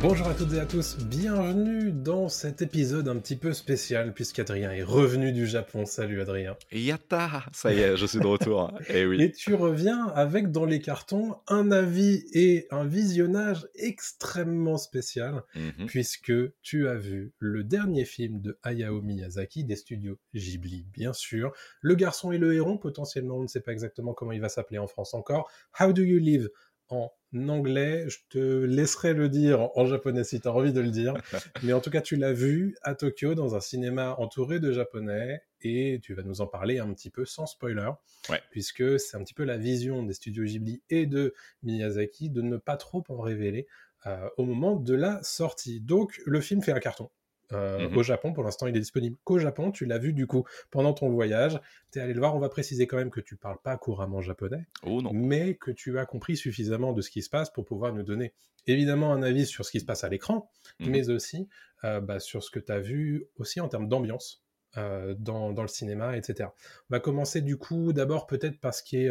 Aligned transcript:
Bonjour 0.00 0.28
à 0.28 0.34
toutes 0.34 0.52
et 0.52 0.60
à 0.60 0.64
tous, 0.64 0.96
bienvenue 0.98 1.90
dans 1.90 2.28
cet 2.28 2.62
épisode 2.62 3.08
un 3.08 3.16
petit 3.16 3.34
peu 3.34 3.52
spécial 3.52 4.14
puisqu'Adrien 4.14 4.70
est 4.70 4.84
revenu 4.84 5.32
du 5.32 5.44
Japon. 5.44 5.86
Salut 5.86 6.20
Adrien. 6.20 6.56
Yatta 6.70 7.44
Ça 7.52 7.72
y 7.72 7.80
est, 7.80 7.96
je 7.96 8.06
suis 8.06 8.20
de 8.20 8.26
retour. 8.26 8.72
et 8.88 9.04
oui. 9.06 9.20
Et 9.20 9.32
tu 9.32 9.54
reviens 9.54 10.06
avec 10.14 10.52
dans 10.52 10.66
les 10.66 10.80
cartons 10.80 11.34
un 11.48 11.72
avis 11.72 12.24
et 12.32 12.68
un 12.70 12.84
visionnage 12.84 13.66
extrêmement 13.74 14.78
spécial 14.78 15.42
Mhm. 15.56 15.86
puisque 15.86 16.32
tu 16.62 16.86
as 16.86 16.94
vu 16.94 17.32
le 17.40 17.64
dernier 17.64 18.04
film 18.04 18.40
de 18.40 18.56
Hayao 18.62 19.02
Miyazaki 19.02 19.64
des 19.64 19.74
studios 19.76 20.18
Ghibli, 20.32 20.86
bien 20.92 21.12
sûr. 21.12 21.52
Le 21.80 21.96
garçon 21.96 22.30
et 22.30 22.38
le 22.38 22.54
héron, 22.54 22.78
potentiellement, 22.78 23.36
on 23.38 23.42
ne 23.42 23.48
sait 23.48 23.60
pas 23.60 23.72
exactement 23.72 24.14
comment 24.14 24.32
il 24.32 24.40
va 24.40 24.48
s'appeler 24.48 24.78
en 24.78 24.86
France 24.86 25.12
encore. 25.14 25.50
How 25.80 25.92
Do 25.92 26.02
You 26.02 26.18
Live? 26.18 26.48
En 26.88 27.12
anglais, 27.48 28.08
je 28.08 28.18
te 28.30 28.38
laisserai 28.64 29.12
le 29.12 29.28
dire 29.28 29.68
en 29.76 29.86
japonais 29.86 30.24
si 30.24 30.40
tu 30.40 30.48
as 30.48 30.52
envie 30.52 30.72
de 30.72 30.80
le 30.80 30.90
dire. 30.90 31.14
Mais 31.62 31.72
en 31.72 31.80
tout 31.80 31.90
cas, 31.90 32.00
tu 32.00 32.16
l'as 32.16 32.32
vu 32.32 32.76
à 32.82 32.94
Tokyo 32.94 33.34
dans 33.34 33.54
un 33.54 33.60
cinéma 33.60 34.14
entouré 34.18 34.60
de 34.60 34.72
japonais 34.72 35.42
et 35.60 36.00
tu 36.02 36.14
vas 36.14 36.22
nous 36.22 36.40
en 36.40 36.46
parler 36.46 36.78
un 36.78 36.92
petit 36.94 37.10
peu 37.10 37.24
sans 37.24 37.46
spoiler, 37.46 37.90
Ouais. 38.30 38.40
puisque 38.50 38.98
c'est 38.98 39.16
un 39.16 39.22
petit 39.24 39.34
peu 39.34 39.44
la 39.44 39.56
vision 39.58 40.02
des 40.02 40.14
studios 40.14 40.44
Ghibli 40.44 40.82
et 40.88 41.06
de 41.06 41.34
Miyazaki 41.62 42.30
de 42.30 42.42
ne 42.42 42.56
pas 42.56 42.76
trop 42.76 43.04
en 43.08 43.20
révéler 43.20 43.66
euh, 44.06 44.28
au 44.36 44.44
moment 44.44 44.76
de 44.76 44.94
la 44.94 45.22
sortie. 45.22 45.80
Donc, 45.80 46.20
le 46.24 46.40
film 46.40 46.62
fait 46.62 46.72
un 46.72 46.78
carton. 46.80 47.10
Euh, 47.52 47.88
Mhm. 47.88 47.96
Au 47.96 48.02
Japon, 48.02 48.32
pour 48.32 48.44
l'instant, 48.44 48.66
il 48.66 48.76
est 48.76 48.80
disponible 48.80 49.16
qu'au 49.24 49.38
Japon. 49.38 49.70
Tu 49.70 49.86
l'as 49.86 49.98
vu 49.98 50.12
du 50.12 50.26
coup 50.26 50.44
pendant 50.70 50.92
ton 50.92 51.08
voyage. 51.08 51.60
Tu 51.92 51.98
es 51.98 52.02
allé 52.02 52.12
le 52.12 52.18
voir. 52.20 52.34
On 52.36 52.38
va 52.40 52.48
préciser 52.50 52.86
quand 52.86 52.96
même 52.98 53.10
que 53.10 53.20
tu 53.20 53.36
parles 53.36 53.58
pas 53.62 53.76
couramment 53.78 54.20
japonais 54.20 54.66
Oh 54.82 55.00
non. 55.00 55.10
mais 55.14 55.54
que 55.54 55.70
tu 55.70 55.98
as 55.98 56.04
compris 56.06 56.36
suffisamment 56.36 56.92
de 56.92 57.00
ce 57.00 57.10
qui 57.10 57.22
se 57.22 57.30
passe 57.30 57.50
pour 57.50 57.64
pouvoir 57.64 57.92
nous 57.94 58.02
donner 58.02 58.34
évidemment 58.66 59.12
un 59.14 59.22
avis 59.22 59.46
sur 59.46 59.64
ce 59.64 59.70
qui 59.70 59.80
se 59.80 59.86
passe 59.86 60.04
à 60.04 60.08
l'écran, 60.10 60.50
Mhm. 60.80 60.90
mais 60.90 61.08
aussi 61.10 61.48
euh, 61.84 62.00
bah, 62.00 62.20
sur 62.20 62.42
ce 62.42 62.50
que 62.50 62.58
tu 62.58 62.70
as 62.72 62.80
vu 62.80 63.24
aussi 63.36 63.60
en 63.60 63.68
termes 63.68 63.88
d'ambiance 63.88 64.44
euh, 64.76 65.14
dans, 65.18 65.52
dans 65.52 65.62
le 65.62 65.68
cinéma, 65.68 66.16
etc. 66.18 66.50
On 66.90 66.94
va 66.94 67.00
commencer 67.00 67.40
du 67.40 67.56
coup 67.56 67.92
d'abord 67.94 68.26
peut-être 68.26 68.60
par 68.60 68.74
ce 68.74 68.82
qui 68.82 68.96
est 68.98 69.10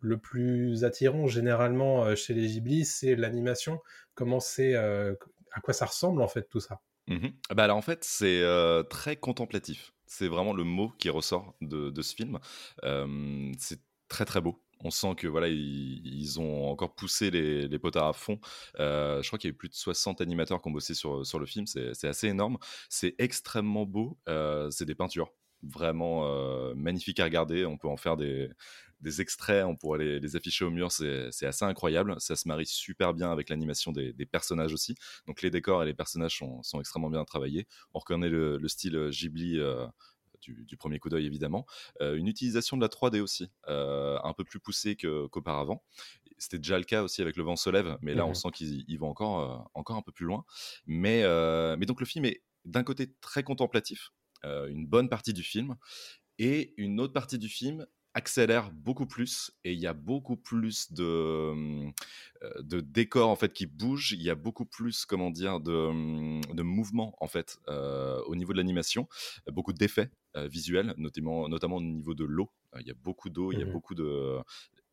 le 0.00 0.18
plus 0.18 0.84
attirant 0.84 1.26
généralement 1.26 2.14
chez 2.16 2.34
les 2.34 2.46
Ghibli, 2.48 2.84
c'est 2.84 3.16
l'animation, 3.16 3.80
comment 4.14 4.40
c'est, 4.40 4.74
à 4.74 5.60
quoi 5.62 5.72
ça 5.72 5.86
ressemble 5.86 6.20
en 6.20 6.28
fait 6.28 6.46
tout 6.50 6.60
ça? 6.60 6.80
Mhm. 7.08 7.32
Bah 7.54 7.64
alors 7.64 7.76
en 7.76 7.82
fait, 7.82 8.02
c'est 8.04 8.40
euh, 8.42 8.82
très 8.82 9.16
contemplatif. 9.16 9.92
C'est 10.06 10.28
vraiment 10.28 10.52
le 10.52 10.64
mot 10.64 10.90
qui 10.98 11.08
ressort 11.10 11.54
de, 11.60 11.90
de 11.90 12.02
ce 12.02 12.14
film. 12.14 12.38
C'est 13.58 13.80
très 14.08 14.24
très 14.24 14.40
beau. 14.40 14.62
On 14.84 14.90
sent 14.90 15.14
que 15.16 15.26
voilà, 15.26 15.48
ils, 15.48 16.06
ils 16.06 16.38
ont 16.38 16.68
encore 16.70 16.94
poussé 16.94 17.30
les, 17.30 17.66
les 17.66 17.78
potards 17.78 18.08
à 18.08 18.12
fond. 18.12 18.38
Euh, 18.78 19.22
je 19.22 19.28
crois 19.28 19.38
qu'il 19.38 19.48
y 19.48 19.52
a 19.52 19.54
eu 19.54 19.56
plus 19.56 19.70
de 19.70 19.74
60 19.74 20.20
animateurs 20.20 20.60
qui 20.60 20.68
ont 20.68 20.72
bossé 20.72 20.94
sur, 20.94 21.24
sur 21.26 21.38
le 21.38 21.46
film. 21.46 21.66
C'est 21.66 22.04
assez 22.08 22.28
énorme. 22.28 22.58
C'est 22.90 23.14
extrêmement 23.18 23.86
beau. 23.86 24.18
Euh, 24.28 24.70
c'est 24.70 24.84
des 24.84 24.94
peintures 24.94 25.30
vraiment 25.62 26.28
magnifiques 26.74 27.18
à 27.20 27.24
regarder. 27.24 27.64
On 27.64 27.78
peut 27.78 27.88
en 27.88 27.96
faire 27.96 28.16
des, 28.16 28.50
des 29.00 29.20
extraits, 29.20 29.64
on 29.64 29.76
pourrait 29.76 29.98
les, 29.98 30.20
les 30.20 30.36
afficher 30.36 30.64
au 30.64 30.70
mur. 30.70 30.90
C'est 30.92 31.46
assez 31.46 31.64
incroyable. 31.64 32.16
Ça 32.18 32.36
se 32.36 32.48
marie 32.48 32.66
super 32.66 33.14
bien 33.14 33.30
avec 33.30 33.48
l'animation 33.48 33.92
des, 33.92 34.12
des 34.12 34.26
personnages 34.26 34.72
aussi. 34.72 34.94
Donc 35.26 35.42
les 35.42 35.50
décors 35.50 35.82
et 35.82 35.86
les 35.86 35.94
personnages 35.94 36.38
sont, 36.38 36.62
sont 36.62 36.80
extrêmement 36.80 37.10
bien 37.10 37.24
travaillés. 37.24 37.66
On 37.94 37.98
reconnaît 37.98 38.28
le, 38.28 38.58
le 38.58 38.68
style 38.68 39.10
Ghibli 39.10 39.58
euh, 39.60 39.86
du, 40.40 40.64
du 40.64 40.76
premier 40.76 40.98
coup 40.98 41.08
d'œil 41.08 41.26
évidemment. 41.26 41.66
Euh, 42.00 42.16
une 42.16 42.28
utilisation 42.28 42.76
de 42.76 42.82
la 42.82 42.88
3D 42.88 43.20
aussi, 43.20 43.50
euh, 43.68 44.18
un 44.22 44.32
peu 44.32 44.44
plus 44.44 44.60
poussée 44.60 44.96
qu'auparavant. 44.96 45.82
C'était 46.38 46.58
déjà 46.58 46.78
le 46.78 46.84
cas 46.84 47.02
aussi 47.02 47.22
avec 47.22 47.36
Le 47.36 47.44
vent 47.44 47.56
se 47.56 47.70
lève, 47.70 47.96
mais 48.02 48.14
là 48.14 48.26
on 48.26 48.34
sent 48.34 48.50
qu'ils 48.52 48.84
ils 48.88 48.98
vont 48.98 49.08
encore, 49.08 49.70
encore 49.72 49.96
un 49.96 50.02
peu 50.02 50.12
plus 50.12 50.26
loin. 50.26 50.44
Mais, 50.84 51.22
mais 51.78 51.86
donc 51.86 51.98
le 51.98 52.04
film 52.04 52.26
est 52.26 52.42
d'un 52.66 52.84
côté 52.84 53.14
très 53.22 53.42
contemplatif, 53.42 54.10
une 54.44 54.86
bonne 54.86 55.08
partie 55.08 55.32
du 55.32 55.42
film, 55.42 55.76
et 56.38 56.74
une 56.76 57.00
autre 57.00 57.12
partie 57.12 57.38
du 57.38 57.48
film 57.48 57.86
accélère 58.16 58.70
beaucoup 58.72 59.06
plus 59.06 59.52
et 59.64 59.72
il 59.74 59.78
y 59.78 59.86
a 59.86 59.92
beaucoup 59.92 60.36
plus 60.36 60.90
de, 60.92 61.02
euh, 61.04 61.92
de 62.62 62.80
décors 62.80 63.28
en 63.28 63.36
fait 63.36 63.52
qui 63.52 63.66
bougent 63.66 64.12
il 64.12 64.22
y 64.22 64.30
a 64.30 64.34
beaucoup 64.34 64.64
plus 64.64 65.04
comment 65.04 65.30
dire 65.30 65.60
de, 65.60 65.72
hum, 65.72 66.40
de 66.52 66.62
mouvements 66.62 67.14
en 67.20 67.26
fait 67.28 67.58
euh, 67.68 68.20
au 68.26 68.34
niveau 68.34 68.52
de 68.52 68.58
l'animation 68.58 69.06
beaucoup 69.52 69.72
d'effets 69.74 70.10
euh, 70.36 70.48
visuels 70.48 70.94
notamment 70.96 71.48
notamment 71.48 71.76
au 71.76 71.82
niveau 71.82 72.14
de 72.14 72.24
l'eau 72.24 72.50
il 72.80 72.86
y 72.86 72.90
a 72.90 72.94
beaucoup 72.94 73.28
d'eau 73.30 73.52
il 73.52 73.58
y 73.58 73.62
a 73.62 73.66
Mhm. 73.66 73.72
beaucoup 73.72 73.94
de 73.94 74.38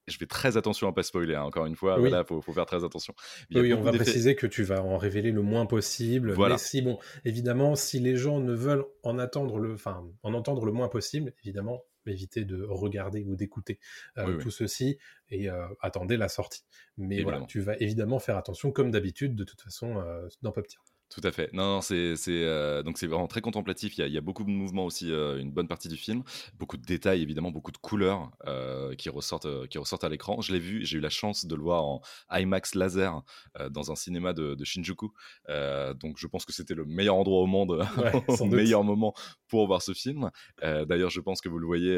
je 0.07 0.17
fais 0.17 0.25
très 0.27 0.57
attention 0.57 0.89
à 0.89 0.93
pas 0.93 1.03
spoiler 1.03 1.35
hein, 1.35 1.43
encore 1.43 1.65
une 1.65 1.77
fois 1.77 1.97
Oui. 1.99 2.09
voilà 2.09 2.25
faut, 2.25 2.41
faut 2.41 2.51
faire 2.53 2.65
très 2.65 2.83
attention 2.83 3.13
Oui, 3.51 3.73
on 3.73 3.81
va 3.81 3.91
préciser 3.93 4.35
que 4.35 4.47
tu 4.47 4.63
vas 4.63 4.83
en 4.83 4.97
révéler 4.97 5.31
le 5.31 5.41
moins 5.41 5.65
possible. 5.65 6.33
Voilà. 6.33 6.55
Mais 6.55 6.59
si, 6.59 6.81
bon, 6.81 6.97
évidemment, 7.23 7.75
si 7.75 7.99
les 7.99 8.15
gens 8.17 8.39
ne 8.39 8.53
veulent 8.53 8.85
en 9.03 9.17
attendre 9.19 9.59
le, 9.59 9.73
enfin, 9.73 10.05
en 10.23 10.33
entendre 10.33 10.65
le 10.65 10.71
moins 10.73 10.89
possible, 10.89 11.33
évidemment, 11.43 11.83
évitez 12.11 12.45
de 12.45 12.63
regarder 12.63 13.23
ou 13.23 13.35
d'écouter 13.35 13.79
euh, 14.17 14.25
Oui, 14.25 14.33
oui. 14.35 14.43
tout 14.43 14.51
ceci 14.51 14.97
et 15.29 15.49
euh, 15.49 15.67
attendez 15.81 16.17
la 16.17 16.29
sortie. 16.29 16.63
Mais 16.97 17.21
voilà, 17.23 17.41
tu 17.47 17.61
vas 17.61 17.75
évidemment 17.77 18.19
faire 18.19 18.37
attention, 18.37 18.71
comme 18.71 18.91
d'habitude, 18.91 19.35
de 19.35 19.43
toute 19.43 19.61
façon, 19.61 19.97
euh, 19.97 20.27
dans 20.41 20.51
Pop 20.51 20.67
Tier. 20.67 20.79
Tout 21.13 21.21
à 21.27 21.31
fait. 21.31 21.53
Non, 21.53 21.75
non, 21.75 21.81
c'est 21.81 22.15
euh, 22.29 22.81
donc 22.81 22.97
c'est 22.97 23.05
vraiment 23.05 23.27
très 23.27 23.41
contemplatif. 23.41 23.95
Il 23.97 24.01
y, 24.01 24.03
a, 24.03 24.07
il 24.07 24.13
y 24.13 24.17
a 24.17 24.21
beaucoup 24.21 24.43
de 24.43 24.49
mouvements 24.49 24.85
aussi, 24.85 25.11
euh, 25.11 25.37
une 25.39 25.51
bonne 25.51 25.67
partie 25.67 25.87
du 25.87 25.95
film, 25.95 26.23
beaucoup 26.57 26.75
de 26.75 26.81
détails 26.81 27.21
évidemment, 27.21 27.51
beaucoup 27.51 27.71
de 27.71 27.77
couleurs 27.77 28.31
euh, 28.47 28.95
qui 28.95 29.09
ressortent 29.09 29.67
qui 29.67 29.77
ressortent 29.77 30.03
à 30.05 30.09
l'écran. 30.09 30.41
Je 30.41 30.51
l'ai 30.51 30.59
vu, 30.59 30.83
j'ai 30.85 30.97
eu 30.97 31.01
la 31.01 31.11
chance 31.11 31.45
de 31.45 31.55
le 31.55 31.61
voir 31.61 31.83
en 31.85 32.01
IMAX 32.31 32.73
laser 32.73 33.21
dans 33.69 33.91
un 33.91 33.95
cinéma 33.95 34.33
de, 34.33 34.55
de 34.55 34.65
Shinjuku. 34.65 35.11
Donc 35.47 36.17
je 36.17 36.25
pense 36.25 36.45
que 36.45 36.53
c'était 36.53 36.73
le 36.73 36.85
meilleur 36.85 37.15
endroit 37.15 37.41
au 37.41 37.47
monde, 37.47 37.87
Ouais, 37.97 38.11
au 38.27 38.35
sans 38.35 38.45
doute. 38.47 38.55
meilleur 38.55 38.83
moment 38.83 39.13
pour 39.47 39.67
voir 39.67 39.83
ce 39.83 39.93
film. 39.93 40.31
D'ailleurs, 40.63 41.11
je 41.11 41.21
pense 41.21 41.41
que 41.41 41.49
vous 41.49 41.59
le 41.59 41.67
voyez 41.67 41.95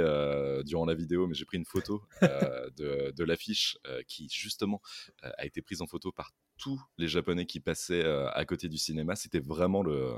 durant 0.66 0.86
la 0.86 0.94
vidéo, 0.94 1.26
mais 1.28 1.36
j'ai 1.36 1.46
pris 1.46 1.58
une 1.58 1.66
photo 1.66 2.02
de, 2.22 3.12
de 3.16 3.24
l'affiche 3.24 3.78
qui 4.10 4.28
justement 4.30 4.82
a 5.22 5.46
été 5.46 5.62
prise 5.62 5.82
en 5.82 5.88
photo 5.88 6.12
par 6.12 6.32
tous 6.58 6.82
les 6.98 7.08
Japonais 7.08 7.46
qui 7.46 7.60
passaient 7.60 8.04
euh, 8.04 8.30
à 8.32 8.46
côté 8.46 8.70
du 8.70 8.78
cinéma. 8.78 9.16
C'était 9.16 9.40
vraiment 9.40 9.84
le 9.84 10.14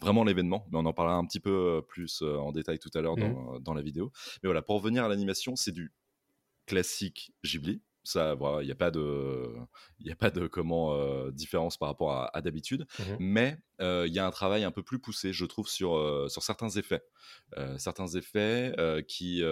vraiment 0.00 0.24
l'événement. 0.24 0.66
Mais 0.70 0.78
on 0.78 0.86
en 0.86 0.92
parlera 0.92 1.16
un 1.16 1.24
petit 1.24 1.40
peu 1.40 1.50
euh, 1.50 1.80
plus 1.80 2.22
euh, 2.22 2.36
en 2.36 2.52
détail 2.52 2.78
tout 2.78 2.90
à 2.94 3.00
l'heure 3.00 3.16
dans, 3.16 3.60
dans 3.60 3.74
la 3.74 3.82
vidéo. 3.82 4.12
Mais 4.42 4.48
voilà, 4.48 4.62
pour 4.62 4.76
revenir 4.76 5.04
à 5.04 5.08
l'animation, 5.08 5.56
c'est 5.56 5.72
du 5.72 5.92
classique 6.66 7.32
Ghibli. 7.44 7.80
Ça, 8.08 8.34
voilà, 8.34 8.62
il 8.62 8.64
n'y 8.64 8.72
a 8.72 8.74
pas 8.74 8.90
de, 8.90 9.52
il 10.00 10.10
a 10.10 10.16
pas 10.16 10.30
de 10.30 10.46
comment 10.46 10.94
euh, 10.94 11.30
différence 11.30 11.76
par 11.76 11.88
rapport 11.88 12.12
à, 12.12 12.34
à 12.34 12.40
d'habitude. 12.40 12.86
Mhm. 12.98 13.16
Mais 13.18 13.58
euh, 13.82 14.06
il 14.08 14.14
y 14.14 14.18
a 14.18 14.26
un 14.26 14.30
travail 14.30 14.64
un 14.64 14.70
peu 14.70 14.82
plus 14.82 14.98
poussé, 14.98 15.34
je 15.34 15.44
trouve, 15.44 15.68
sur 15.68 15.94
euh, 15.94 16.26
sur 16.28 16.42
certains 16.42 16.70
effets, 16.70 17.02
certains 17.76 18.06
effets 18.06 18.74
qui 19.06 19.42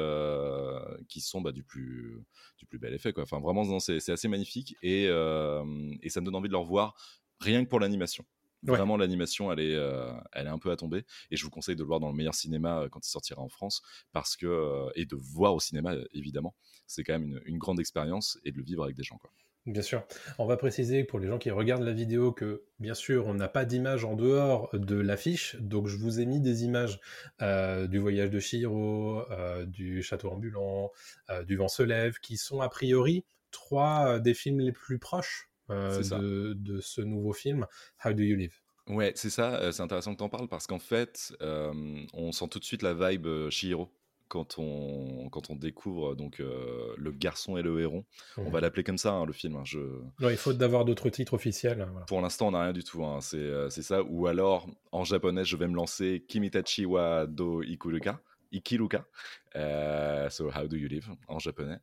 qui 1.07 1.21
sont 1.21 1.43
bah, 1.43 1.53
du 1.53 1.65
plus 1.65 2.25
du 2.57 2.65
plus 2.65 2.79
bel 2.79 2.95
effet 2.95 3.13
quoi. 3.13 3.25
Enfin 3.25 3.41
vraiment, 3.41 3.79
c'est 3.79 4.01
c'est 4.01 4.13
assez 4.13 4.29
magnifique 4.29 4.75
et 4.83 5.05
et 5.05 6.09
ça 6.09 6.21
me 6.23 6.25
donne 6.25 6.37
envie 6.37 6.49
de 6.49 6.55
le 6.55 6.59
revoir 6.59 6.95
rien 7.41 7.63
que 7.63 7.69
pour 7.69 7.81
l'animation. 7.81 8.25
Ouais. 8.63 8.77
Vraiment, 8.77 8.97
l'animation, 8.97 9.53
elle 9.53 9.61
est, 9.61 9.75
euh, 9.75 10.13
elle 10.33 10.47
est 10.47 10.51
un 10.51 10.59
peu 10.59 10.71
à 10.71 10.77
tomber. 10.77 11.05
Et 11.31 11.37
je 11.37 11.45
vous 11.45 11.51
conseille 11.51 11.77
de 11.77 11.83
le 11.83 11.87
voir 11.87 12.01
dans 12.01 12.09
le 12.09 12.17
meilleur 12.17 12.35
cinéma 12.35 12.81
euh, 12.81 12.89
quand 12.89 13.07
il 13.07 13.11
sortira 13.11 13.41
en 13.43 13.49
France. 13.49 13.83
Parce 14.13 14.37
que, 14.37 14.47
euh, 14.47 14.91
et 14.95 15.07
de 15.07 15.17
voir 15.17 15.55
au 15.55 15.61
cinéma, 15.61 15.95
évidemment. 16.13 16.55
C'est 16.87 17.05
quand 17.05 17.13
même 17.13 17.25
une, 17.25 17.41
une 17.45 17.59
grande 17.59 17.81
expérience 17.81 18.39
et 18.45 18.53
de 18.53 18.57
le 18.59 18.65
vivre 18.65 18.85
avec 18.85 18.97
des 18.97 19.05
gens. 19.05 19.19
Quoi. 19.19 19.31
Bien 19.67 19.83
sûr. 19.83 20.05
On 20.39 20.47
va 20.47 20.57
préciser 20.57 21.03
pour 21.03 21.19
les 21.19 21.27
gens 21.27 21.39
qui 21.39 21.51
regardent 21.51 21.83
la 21.83 21.93
vidéo 21.93 22.31
que, 22.31 22.63
bien 22.79 22.95
sûr, 22.95 23.27
on 23.27 23.35
n'a 23.35 23.49
pas 23.49 23.65
d'image 23.65 24.05
en 24.05 24.15
dehors 24.15 24.71
de 24.73 24.95
l'affiche. 24.95 25.57
Donc, 25.57 25.89
je 25.89 25.97
vous 25.97 26.21
ai 26.21 26.27
mis 26.27 26.41
des 26.41 26.63
images 26.63 27.01
euh, 27.43 27.89
du 27.89 27.99
voyage 27.99 28.31
de 28.31 28.39
Shiro, 28.39 29.23
euh, 29.33 29.67
du 29.67 30.03
château 30.05 30.31
ambulant, 30.31 30.93
euh, 31.31 31.43
du 31.43 31.57
vent 31.57 31.67
se 31.67 31.83
lève, 31.83 32.21
qui 32.21 32.37
sont 32.37 32.61
a 32.61 32.69
priori 32.69 33.25
trois 33.51 34.21
des 34.21 34.35
films 34.35 34.61
les 34.61 34.73
plus 34.73 35.01
proches 35.01 35.51
euh, 35.71 36.01
de, 36.03 36.55
de 36.55 36.81
ce 36.81 37.01
nouveau 37.01 37.33
film, 37.33 37.67
How 38.05 38.13
Do 38.13 38.23
You 38.23 38.37
Live? 38.37 38.55
Ouais, 38.89 39.13
c'est 39.17 39.31
ça. 39.31 39.57
euh, 39.57 39.73
c'est 39.73 39.83
intéressant 39.83 40.13
que 40.13 40.19
tu 40.19 40.25
en 40.25 40.29
parles 40.29 40.49
parce 40.49 40.67
qu'en 40.67 40.79
fait, 40.79 41.35
euh, 41.43 41.73
on 42.13 42.31
sent 42.33 42.49
tout 42.49 42.59
de 42.61 42.65
suite 42.65 42.83
la 42.83 42.95
vibe 42.95 43.51
Chihiro. 43.51 43.91
Quand 44.29 44.59
on, 44.59 45.29
quand 45.31 45.51
on 45.51 45.55
découvre 45.55 46.17
donc 46.17 46.41
euh, 46.41 46.93
le 46.99 47.13
garçon 47.13 47.57
et 47.57 47.63
le 47.63 47.81
héron, 47.81 48.05
on 48.37 48.51
va 48.51 48.61
l'appeler 48.61 48.83
comme 48.83 48.99
ça 48.99 49.13
hein, 49.13 49.25
le 49.25 49.33
film. 49.33 49.55
hein, 49.55 49.63
je, 49.65 49.79
il 50.21 50.37
faut 50.37 50.53
d'avoir 50.53 50.85
d'autres 50.85 51.11
titres 51.11 51.35
officiels. 51.35 51.81
hein, 51.81 51.89
voilà. 51.93 52.07
Pour 52.07 52.21
l'instant, 52.21 52.49
on 52.49 52.51
n'a 52.51 52.63
rien 52.63 52.73
du 52.73 52.83
tout. 52.83 53.05
C'est 53.21 53.71
c'est 53.71 53.83
ça. 53.83 54.03
Ou 54.03 54.27
alors, 54.27 54.69
en 54.91 55.05
japonais, 55.05 55.45
je 55.45 55.57
vais 55.57 55.69
me 55.69 55.77
lancer 55.77 56.25
Kimitachi 56.29 56.87
wa 56.87 57.27
do 57.29 57.63
ikuruka. 57.63 58.21
Ikiruka, 58.57 59.07
euh, 59.55 60.31
so 60.31 60.51
How 60.51 60.67
Do 60.67 60.77
You 60.77 60.89
Live 60.89 61.11
en 61.29 61.39
japonais, 61.39 61.79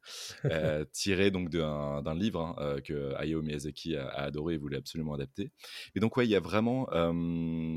euh, 0.46 0.86
tiré 0.92 1.32
donc 1.32 1.50
d'un 1.50 2.16
livre 2.16 2.42
hein, 2.42 2.56
euh, 2.60 2.82
que 2.82 3.14
Hayao 3.16 3.42
Miyazaki 3.42 3.96
a, 3.96 4.10
adoré 4.10 4.56
et 4.56 4.58
voulait 4.58 4.78
absolument 4.78 5.14
adapter. 5.14 5.52
Et 5.96 6.00
donc 6.00 6.18
ouais, 6.18 6.26
il 6.26 6.32
y 6.32 6.36
a 6.36 6.40
vraiment 6.40 6.88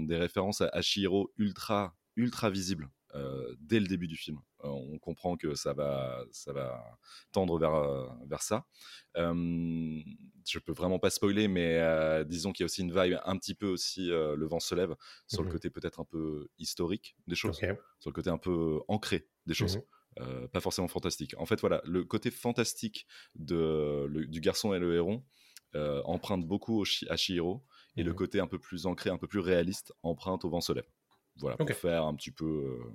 des 0.06 0.16
références 0.16 0.62
à, 0.62 0.82
Shihiro 0.82 1.32
ultra 1.38 1.94
ultra 2.16 2.50
visibles 2.50 2.88
dès 3.60 3.80
le 3.80 3.86
début 3.86 4.08
du 4.08 4.16
film. 4.16 4.38
on 4.62 4.98
comprend 4.98 5.38
que 5.38 5.54
ça 5.54 5.72
va, 5.72 6.22
ça 6.32 6.52
va 6.52 6.98
tendre 7.32 7.58
vers, 7.58 8.16
vers 8.26 8.42
ça. 8.42 8.66
Je 10.48 10.58
peux 10.58 10.72
vraiment 10.72 10.98
pas 10.98 11.10
spoiler, 11.10 11.48
mais 11.48 11.80
disons 12.24 12.52
qu'il 12.52 12.62
y 12.62 12.64
a 12.64 12.66
aussi 12.66 12.82
une 12.82 12.92
vibe 12.92 13.18
un 13.24 13.36
petit 13.36 13.54
peu 13.54 13.66
aussi 13.66 14.08
Le 14.08 14.46
vent 14.46 14.60
se 14.60 14.74
lève 14.74 14.94
sur 15.26 15.42
le 15.42 15.48
mmh 15.48 15.52
côté 15.52 15.70
peut-être 15.70 16.00
un 16.00 16.04
peu 16.04 16.48
historique 16.58 17.16
des 17.26 17.34
choses, 17.34 17.56
sur 17.56 18.10
le 18.10 18.12
côté 18.12 18.30
un 18.30 18.38
peu 18.38 18.80
ancré 18.88 19.28
des 19.46 19.54
choses. 19.54 19.78
Mmh 19.78 19.82
pas 20.50 20.60
forcément 20.60 20.88
fantastique. 20.88 21.34
En 21.36 21.44
fait, 21.44 21.60
voilà, 21.60 21.82
le 21.84 22.02
côté 22.02 22.30
fantastique 22.30 23.06
de, 23.34 24.08
du 24.28 24.40
garçon 24.40 24.72
et 24.72 24.78
le 24.78 24.94
héron 24.94 25.22
emprunte 25.74 26.46
beaucoup 26.46 26.84
à 27.10 27.16
Shihiro, 27.16 27.62
et 27.96 28.02
le 28.02 28.12
mmh 28.12 28.14
côté 28.14 28.40
un 28.40 28.46
peu 28.46 28.58
plus 28.58 28.86
ancré, 28.86 29.10
un 29.10 29.18
peu 29.18 29.26
plus 29.26 29.40
réaliste 29.40 29.92
emprunte 30.02 30.44
au 30.46 30.48
vent 30.48 30.62
se 30.62 30.72
lève. 30.72 30.88
Voilà, 31.38 31.56
pour 31.58 31.70
faire 31.70 32.04
un 32.04 32.14
petit 32.14 32.30
peu. 32.30 32.46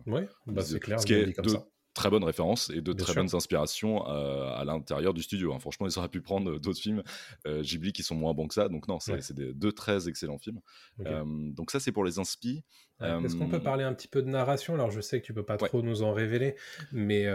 Euh, 0.07 0.11
ouais, 0.11 0.27
bah 0.47 0.63
c'est 0.63 0.79
clair. 0.79 0.99
Ce 0.99 1.05
qui 1.05 1.13
est 1.13 1.39
de. 1.39 1.57
Très 1.93 2.09
bonnes 2.09 2.23
références 2.23 2.69
et 2.69 2.81
de 2.81 2.93
très 2.93 3.13
bonnes 3.13 3.35
inspirations 3.35 4.07
euh, 4.07 4.53
à 4.53 4.63
l'intérieur 4.65 5.13
du 5.13 5.21
studio. 5.21 5.53
Hein. 5.53 5.59
Franchement, 5.59 5.87
ils 5.87 5.97
auraient 5.99 6.09
pu 6.09 6.21
prendre 6.21 6.59
d'autres 6.59 6.79
films 6.79 7.03
euh, 7.47 7.61
Ghibli 7.61 7.91
qui 7.93 8.03
sont 8.03 8.15
moins 8.15 8.33
bons 8.33 8.47
que 8.47 8.53
ça. 8.53 8.69
Donc 8.69 8.87
non, 8.87 8.99
c'est 8.99 9.33
deux 9.33 9.71
très 9.71 10.07
excellents 10.07 10.37
films. 10.37 10.61
donc 10.97 11.71
ça, 11.71 11.79
c'est 11.79 11.91
pour 11.91 12.03
les 12.03 12.19
inspi. 12.19 12.63
Est-ce 13.01 13.35
qu'on 13.35 13.49
peut 13.49 13.61
parler 13.61 13.83
un 13.83 13.93
petit 13.93 14.07
peu 14.07 14.21
de 14.21 14.29
narration? 14.29 14.73
Alors, 14.75 14.91
je 14.91 15.01
sais 15.01 15.19
que 15.21 15.25
tu 15.25 15.33
peux 15.33 15.45
pas 15.45 15.57
trop 15.57 15.81
nous 15.81 16.03
en 16.03 16.13
révéler, 16.13 16.55
mais, 16.91 17.27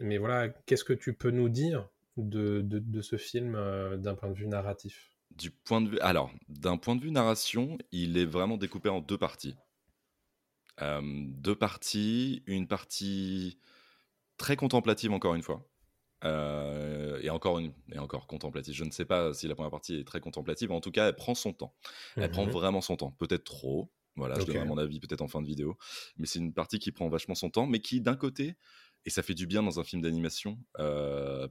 mais 0.00 0.18
voilà, 0.18 0.48
qu'est-ce 0.66 0.84
que 0.84 0.92
tu 0.92 1.14
peux 1.14 1.30
nous 1.30 1.48
dire 1.48 1.88
de, 2.16 2.60
de, 2.60 2.78
de 2.78 3.02
ce 3.02 3.16
film 3.16 3.58
d'un 3.96 4.14
point 4.14 4.28
de 4.30 4.34
vue 4.34 4.46
narratif? 4.46 5.10
Du 5.36 5.50
point 5.50 5.80
de 5.80 5.88
vue, 5.88 5.98
alors, 5.98 6.30
d'un 6.48 6.76
point 6.76 6.94
de 6.94 7.00
vue 7.00 7.10
narration, 7.10 7.76
il 7.90 8.18
est 8.18 8.26
vraiment 8.26 8.56
découpé 8.56 8.88
en 8.88 9.00
deux 9.00 9.18
parties 9.18 9.56
deux 10.80 11.54
parties, 11.54 12.42
une 12.46 12.66
partie 12.66 13.58
très 14.36 14.56
contemplative 14.56 15.12
encore 15.12 15.34
une 15.34 15.42
fois. 15.42 15.66
et 16.22 17.30
encore 17.30 17.58
une 17.58 17.72
et 17.92 17.98
encore 17.98 18.26
contemplative. 18.26 18.74
Je 18.74 18.84
ne 18.84 18.90
sais 18.90 19.04
pas 19.04 19.34
si 19.34 19.46
la 19.46 19.54
première 19.54 19.70
partie 19.70 19.96
est 19.96 20.04
très 20.04 20.20
contemplative. 20.20 20.72
En 20.72 20.80
tout 20.80 20.90
cas, 20.90 21.08
elle 21.08 21.16
prend 21.16 21.34
son 21.34 21.52
temps. 21.52 21.74
Elle 22.16 22.30
prend 22.30 22.46
mmh 22.46 22.50
vraiment 22.50 22.80
son 22.80 22.96
temps. 22.96 23.12
Peut-être 23.12 23.44
trop. 23.44 23.90
Voilà, 24.16 24.38
je 24.38 24.44
donnerai 24.44 24.64
mon 24.64 24.78
avis 24.78 25.00
peut-être 25.00 25.22
en 25.22 25.28
fin 25.28 25.42
de 25.42 25.46
vidéo. 25.46 25.76
Mais 26.16 26.26
c'est 26.26 26.38
une 26.38 26.52
partie 26.52 26.78
qui 26.78 26.92
prend 26.92 27.08
vachement 27.08 27.34
son 27.34 27.50
temps, 27.50 27.66
mais 27.66 27.80
qui 27.80 28.00
d'un 28.00 28.16
côté, 28.16 28.56
et 29.04 29.10
ça 29.10 29.22
fait 29.22 29.34
du 29.34 29.46
bien 29.46 29.62
dans 29.62 29.80
un 29.80 29.84
film 29.84 30.02
d'animation, 30.02 30.58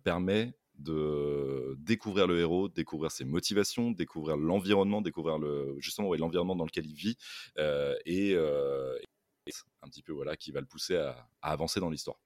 permet 0.03 0.53
de 0.80 1.75
découvrir 1.80 2.25
le 2.25 2.39
héros, 2.39 2.69
découvrir 2.69 3.12
ses 3.12 3.25
motivations, 3.25 3.91
découvrir 3.91 4.38
l'environnement, 4.38 5.01
découvrir 5.01 5.38
le, 5.38 5.75
justement 5.80 6.13
l'environnement 6.15 6.56
dans 6.56 6.65
lequel 6.65 6.85
il 6.85 6.95
vit, 6.95 7.18
et, 8.06 8.35
un 9.81 9.89
petit 9.89 10.01
peu 10.01 10.13
voilà 10.13 10.38
qui 10.38 10.51
va 10.51 10.62
le 10.62 10.65
pousser 10.65 10.95
à, 10.95 11.27
avancer 11.41 11.80
dans 11.80 11.89
l'histoire. 11.89 12.18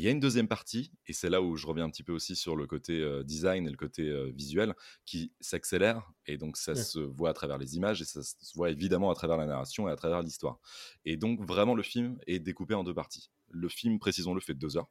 Il 0.00 0.04
y 0.04 0.08
a 0.08 0.12
une 0.12 0.20
deuxième 0.20 0.48
partie, 0.48 0.92
et 1.06 1.12
c'est 1.12 1.28
là 1.28 1.42
où 1.42 1.56
je 1.56 1.66
reviens 1.66 1.84
un 1.84 1.90
petit 1.90 2.02
peu 2.02 2.12
aussi 2.12 2.34
sur 2.34 2.56
le 2.56 2.66
côté 2.66 3.00
euh, 3.00 3.22
design 3.22 3.66
et 3.66 3.70
le 3.70 3.76
côté 3.76 4.08
euh, 4.08 4.32
visuel, 4.34 4.74
qui 5.04 5.30
s'accélère, 5.40 6.10
et 6.24 6.38
donc 6.38 6.56
ça 6.56 6.74
se 6.74 6.98
voit 6.98 7.28
à 7.28 7.32
travers 7.34 7.58
les 7.58 7.76
images, 7.76 8.00
et 8.00 8.06
ça 8.06 8.22
se 8.22 8.54
voit 8.54 8.70
évidemment 8.70 9.10
à 9.10 9.14
travers 9.14 9.36
la 9.36 9.44
narration 9.44 9.90
et 9.90 9.92
à 9.92 9.96
travers 9.96 10.22
l'histoire. 10.22 10.58
Et 11.04 11.18
donc 11.18 11.46
vraiment 11.46 11.74
le 11.74 11.82
film 11.82 12.18
est 12.26 12.38
découpé 12.38 12.72
en 12.72 12.82
deux 12.82 12.94
parties. 12.94 13.30
Le 13.50 13.68
film, 13.68 13.98
précisons-le, 13.98 14.40
fait 14.40 14.54
deux 14.54 14.78
heures. 14.78 14.90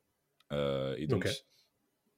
Euh, 0.51 0.95
et 0.99 1.07
donc, 1.07 1.27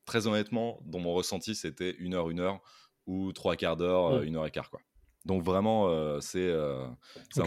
très 0.04 0.28
honnêtement, 0.28 0.82
dans 0.84 1.00
mon 1.00 1.14
ressenti, 1.14 1.56
c'était 1.56 1.96
une 1.98 2.14
heure, 2.14 2.30
une 2.30 2.42
heure, 2.42 2.62
ou 3.06 3.32
trois 3.32 3.56
quarts 3.56 3.78
d'heure, 3.78 4.22
une 4.22 4.36
heure 4.36 4.46
et 4.46 4.52
quart. 4.52 4.70
Quoi. 4.70 4.82
Donc 5.24 5.44
vraiment, 5.44 6.20
c'est 6.20 6.52
un 6.52 6.98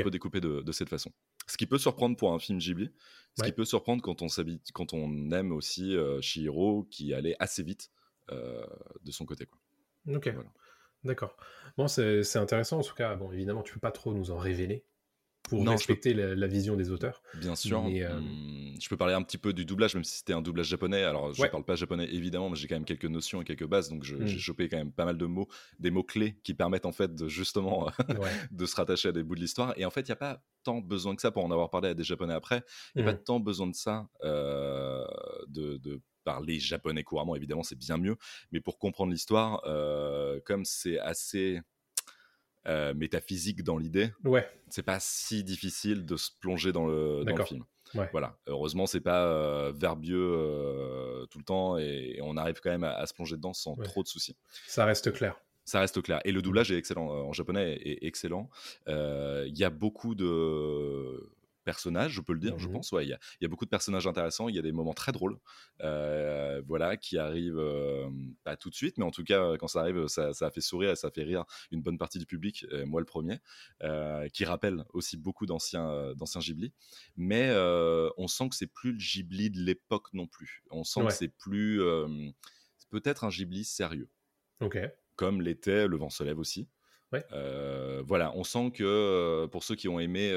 peu 0.03 0.11
découpé 0.11 0.41
de 0.41 0.73
cette 0.73 0.89
façon. 0.89 1.13
Ce 1.47 1.57
qui 1.57 1.67
peut 1.67 1.79
surprendre 1.79 2.17
pour 2.17 2.33
un 2.33 2.39
film 2.39 2.59
Ghibli, 2.59 2.91
ce 3.37 3.43
qui 3.43 3.53
peut 3.53 3.65
surprendre 3.65 4.03
quand 4.03 4.23
on, 4.23 4.29
quand 4.73 4.95
on 4.95 5.31
aime 5.33 5.53
aussi 5.53 5.97
euh, 5.97 6.21
Shihiro 6.21 6.87
qui 6.91 7.13
allait 7.13 7.37
assez 7.39 7.63
vite 7.63 7.91
euh, 8.31 8.65
de 9.05 9.11
son 9.11 9.27
côté. 9.27 9.47
Quoi. 9.47 9.59
Ok, 10.17 10.33
d'accord. 11.03 11.37
Bon, 11.77 11.89
c'est 11.89 12.37
intéressant 12.37 12.79
en 12.79 12.83
tout 12.83 12.95
cas. 12.95 13.15
Bon, 13.17 13.33
évidemment, 13.33 13.63
tu 13.63 13.75
peux 13.75 13.81
pas 13.81 13.93
trop 13.93 14.15
nous 14.15 14.31
en 14.31 14.39
révéler 14.39 14.85
pour 15.49 15.67
respecter 15.67 16.15
la, 16.15 16.47
vision 16.47 16.77
des 16.77 16.91
auteurs. 16.91 17.23
Bien 17.35 17.55
sûr. 17.55 17.85
Euh, 17.87 18.21
hmm, 18.21 18.77
je 18.81 18.89
peux 18.89 18.97
parler 18.97 19.15
un 19.15 19.23
petit 19.23 19.39
peu 19.39 19.53
du 19.53 19.65
doublage, 19.65 19.95
même 19.95 20.05
si 20.05 20.19
c'était 20.19 20.33
un 20.33 20.43
doublage 20.43 20.67
japonais. 20.67 21.05
Alors, 21.05 21.33
je 21.33 21.43
ne 21.43 21.49
parle 21.49 21.65
pas 21.65 21.77
japonais 21.77 22.09
évidemment, 22.11 22.51
mais 22.51 22.57
j'ai 22.57 22.67
quand 22.67 22.77
même 22.77 22.85
quelques 22.85 23.05
notions 23.05 23.43
et 23.43 23.45
quelques 23.45 23.67
bases, 23.67 23.89
donc 23.91 24.09
hmm. 24.09 24.27
j'ai 24.27 24.39
chopé 24.39 24.69
quand 24.69 24.79
même 24.79 24.93
pas 24.93 25.05
mal 25.05 25.19
de 25.19 25.27
mots, 25.27 25.49
des 25.79 25.91
mots 25.91 26.03
clés 26.03 26.39
qui 26.43 26.55
permettent 26.55 26.87
en 26.87 26.93
fait 26.93 27.15
de 27.15 27.29
justement 27.29 27.91
de 28.51 28.67
se 28.67 28.77
rattacher 28.77 29.11
à 29.11 29.13
des 29.13 29.23
bouts 29.23 29.35
de 29.35 29.41
l'histoire. 29.41 29.75
Et 29.77 29.85
en 29.85 29.91
fait, 29.91 30.03
il 30.03 30.11
n'y 30.11 30.13
a 30.13 30.17
pas 30.17 30.43
tant 30.63 30.79
besoin 30.79 31.15
que 31.15 31.21
ça 31.21 31.31
pour 31.31 31.45
en 31.45 31.51
avoir 31.51 31.71
parlé 31.71 31.91
à 31.91 31.95
des 31.95 32.05
japonais 32.05 32.35
après. 32.35 32.63
Il 32.95 33.03
n'y 33.03 33.09
a 33.09 33.13
pas 33.13 33.19
hmm. 33.19 33.25
tant 33.25 33.41
besoin 33.41 33.67
de 33.67 33.75
ça 33.75 34.09
euh, 34.25 35.05
de, 35.49 36.01
parler 36.25 36.59
japonais 36.59 37.05
couramment, 37.05 37.37
évidemment, 37.37 37.63
c'est 37.63 37.79
bien 37.79 37.99
mieux. 37.99 38.17
Mais 38.51 38.61
pour 38.61 38.79
comprendre 38.79 39.13
l'histoire, 39.13 39.61
euh, 39.67 40.41
comme 40.47 40.65
c'est 40.65 40.99
assez 40.99 41.61
euh, 42.67 42.95
métaphysique 42.95 43.63
dans 43.63 43.77
l'idée, 43.77 44.13
ouais. 44.25 44.49
c'est 44.71 44.83
pas 44.83 44.99
si 45.01 45.45
difficile 45.45 46.07
de 46.07 46.17
se 46.17 46.31
plonger 46.41 46.73
dans 46.73 46.87
le, 46.87 47.25
dans 47.25 47.37
le 47.37 47.45
film. 47.45 47.65
Voilà. 48.11 48.37
Heureusement, 48.47 48.87
c'est 48.87 49.01
pas 49.01 49.25
euh, 49.25 49.73
verbieux 49.75 50.33
euh, 50.35 51.27
tout 51.27 51.39
le 51.39 51.45
temps 51.45 51.79
et, 51.79 52.19
on 52.23 52.37
arrive 52.37 52.61
quand 52.61 52.71
même 52.71 52.83
à, 52.83 53.07
se 53.07 53.15
plonger 53.15 53.37
dedans 53.37 53.53
sans 53.53 53.77
trop 53.77 54.03
de 54.03 54.09
soucis. 54.09 54.37
Ça 54.67 54.85
reste 54.85 55.13
clair. 55.13 55.41
Ça 55.65 55.81
reste 55.81 56.03
clair. 56.03 56.21
Et 56.25 56.33
le 56.33 56.43
doublage 56.43 56.73
est 56.73 56.77
excellent 56.77 57.07
en 57.07 57.33
japonais 57.33 57.75
est 57.85 58.05
excellent. 58.05 58.51
Il 58.89 59.57
y 59.57 59.65
a 59.65 59.71
beaucoup 59.71 60.15
de 60.15 61.31
personnages, 61.65 62.13
je 62.13 62.21
peux 62.21 62.33
le 62.33 62.39
dire, 62.39 62.59
je 62.59 62.69
mmh 62.69 62.73
pense. 62.73 62.93
Ouais, 62.93 63.05
il 63.07 63.19
y, 63.41 63.45
a 63.45 63.49
beaucoup 63.49 63.65
de 63.65 63.71
personnages 63.71 64.07
intéressants. 64.07 64.49
Il 64.49 64.55
y 64.55 64.59
a 64.59 64.63
des 64.63 64.73
moments 64.73 64.95
très 64.95 65.13
drôles, 65.13 65.39
euh, 65.83 66.63
voilà, 66.67 66.97
qui 66.97 67.19
arrivent 67.19 67.63
pas 68.45 68.57
tout 68.57 68.71
de 68.71 68.75
suite, 68.75 68.99
mais 68.99 69.05
en 69.05 69.11
tout 69.11 69.25
cas, 69.25 69.57
quand 69.59 69.69
ça 69.69 69.81
arrive, 69.81 70.07
ça, 70.07 70.31
a 70.41 70.51
fait 70.51 70.61
sourire 70.61 70.91
et 70.91 70.97
ça 70.97 71.11
fait 71.11 71.25
rire 71.25 71.45
une 71.71 71.83
bonne 71.83 71.99
partie 71.99 72.19
du 72.19 72.27
public, 72.27 72.67
moi 72.87 73.01
le 73.01 73.07
premier, 73.07 73.39
qui 74.33 74.45
rappelle 74.45 74.85
aussi 74.93 75.17
beaucoup 75.17 75.47
d'anciens, 75.47 76.15
d'anciens 76.15 76.41
Ghibli. 76.41 76.73
Mais 77.17 77.53
on 78.17 78.29
sent 78.29 78.49
que 78.51 78.55
c'est 78.55 78.67
plus 78.73 78.93
le 78.93 78.99
Ghibli 78.99 79.51
de 79.51 79.61
l'époque 79.61 80.13
non 80.13 80.27
plus. 80.27 80.63
On 80.71 80.85
sent 80.85 81.05
que 81.07 81.13
c'est 81.13 81.29
plus, 81.29 81.83
peut-être 82.91 83.25
un 83.25 83.31
Ghibli 83.31 83.65
sérieux. 83.65 84.09
Ok. 84.61 84.79
Comme 85.17 85.43
l'était 85.43 85.87
Le 85.87 85.97
Vent 85.97 86.11
se 86.11 86.25
lève 86.25 86.39
aussi. 86.39 86.69
Ouais. 87.13 87.25
voilà, 88.07 88.33
on 88.35 88.45
sent 88.45 88.73
que 88.73 89.47
pour 89.47 89.63
ceux 89.65 89.77
qui 89.77 89.89
ont 89.89 90.01
aimé 90.01 90.33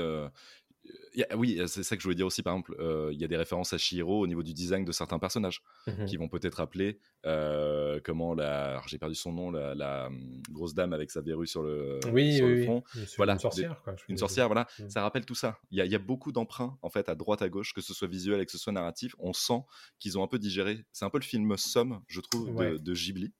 oui, 1.36 1.60
c'est 1.68 1.84
ça 1.84 1.96
que 1.96 2.02
je 2.02 2.08
voulais 2.08 2.16
dire 2.16 2.26
aussi. 2.26 2.44
Par 2.44 2.54
exemple, 2.54 2.76
euh, 2.80 3.10
il 3.12 3.20
y 3.20 3.24
a 3.24 3.28
des 3.28 3.38
références 3.38 3.74
à 3.74 3.78
Shihiro 3.78 4.22
au 4.22 4.28
niveau 4.28 4.44
du 4.44 4.54
design 4.54 4.86
de 4.86 4.92
certains 4.92 5.20
personnages 5.20 5.62
mmh 5.88 6.06
qui 6.06 6.16
vont 6.18 6.30
peut-être 6.30 6.56
rappeler 6.56 7.00
euh, 7.26 8.00
comment 8.04 8.34
la. 8.34 8.82
J'ai 8.88 8.98
perdu 8.98 9.16
son 9.16 9.34
nom, 9.34 9.52
la, 9.52 10.08
hum, 10.08 10.42
grosse 10.52 10.74
dame 10.74 10.94
avec 10.94 11.12
sa 11.12 11.22
verrue 11.22 11.48
sur 11.48 11.64
le, 11.64 12.00
oui, 12.12 12.38
sur 12.38 12.48
le 12.48 12.64
front. 12.64 12.84
Voilà, 13.18 13.34
une 13.34 13.40
sorcière. 13.40 13.82
Quoi, 13.84 13.96
une 14.08 14.18
sorcière, 14.18 14.48
voilà. 14.48 14.68
Mmh. 14.80 14.90
Ça 14.90 15.02
rappelle 15.02 15.26
tout 15.26 15.36
ça. 15.36 15.60
Il 15.72 15.84
y, 15.84 15.96
a 15.96 16.00
beaucoup 16.00 16.32
d'emprunts 16.32 16.78
en 16.82 16.90
fait 16.90 17.10
à 17.10 17.16
droite 17.16 17.42
à 17.42 17.50
gauche, 17.50 17.74
que 17.74 17.82
ce 17.82 17.94
soit 17.94 18.08
visuel 18.08 18.40
et 18.42 18.46
que 18.46 18.52
ce 18.52 18.58
soit 18.58 18.74
narratif. 18.74 19.16
On 19.20 19.34
sent 19.34 19.62
qu'ils 20.00 20.18
ont 20.18 20.24
un 20.24 20.28
peu 20.28 20.40
digéré. 20.40 20.86
C'est 20.92 21.06
un 21.06 21.10
peu 21.10 21.20
le 21.20 21.24
film 21.24 21.58
somme, 21.58 22.02
je 22.08 22.22
trouve, 22.22 22.56
de, 22.56 22.78
de 22.78 22.94
Ghibli. 22.94 23.34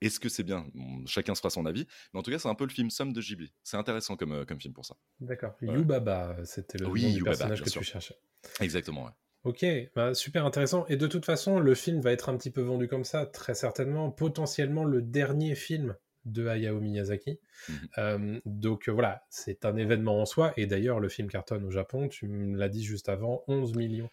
Est-ce 0.00 0.20
que 0.20 0.28
c'est 0.28 0.42
bien? 0.42 0.66
Chacun 1.06 1.34
se 1.34 1.40
fera 1.40 1.50
son 1.50 1.66
avis. 1.66 1.86
Mais 2.12 2.20
en 2.20 2.22
tout 2.22 2.30
cas, 2.30 2.38
c'est 2.38 2.48
un 2.48 2.54
peu 2.54 2.64
le 2.64 2.70
film 2.70 2.90
somme 2.90 3.12
de 3.12 3.20
Ghibli. 3.20 3.52
C'est 3.64 3.76
intéressant 3.76 4.16
comme, 4.16 4.32
euh, 4.32 4.44
comme 4.44 4.60
film 4.60 4.74
pour 4.74 4.84
ça. 4.84 4.96
D'accord. 5.20 5.54
Yubaba, 5.60 6.36
c'était 6.44 6.78
le 6.78 6.86
nom 6.86 6.92
du 6.92 7.22
personnage 7.22 7.62
que 7.62 7.70
tu 7.70 7.82
cherchais. 7.82 8.16
Exactement, 8.60 9.04
ouais. 9.04 9.12
Ok, 9.44 9.64
bah, 9.94 10.14
super 10.14 10.44
intéressant. 10.44 10.84
Et 10.88 10.96
de 10.96 11.06
toute 11.06 11.24
façon, 11.24 11.58
le 11.58 11.74
film 11.74 12.00
va 12.00 12.12
être 12.12 12.28
un 12.28 12.36
petit 12.36 12.50
peu 12.50 12.60
vendu 12.60 12.88
comme 12.88 13.04
ça, 13.04 13.24
très 13.24 13.54
certainement, 13.54 14.10
potentiellement 14.10 14.84
le 14.84 15.00
dernier 15.00 15.54
film 15.54 15.96
de 16.24 16.46
Hayao 16.46 16.80
Miyazaki. 16.80 17.38
Mmh 17.68 17.72
euh, 17.98 18.40
donc 18.44 18.88
euh, 18.88 18.92
voilà, 18.92 19.24
c'est 19.30 19.64
un 19.64 19.76
événement 19.76 20.20
en 20.20 20.26
soi. 20.26 20.52
Et 20.56 20.66
d'ailleurs, 20.66 21.00
le 21.00 21.08
film 21.08 21.28
cartonne 21.28 21.64
au 21.64 21.70
Japon, 21.70 22.08
tu 22.08 22.28
me 22.28 22.56
l'as 22.58 22.68
dit 22.68 22.84
juste 22.84 23.08
avant, 23.08 23.42
11 23.48 23.74
millions. 23.74 24.10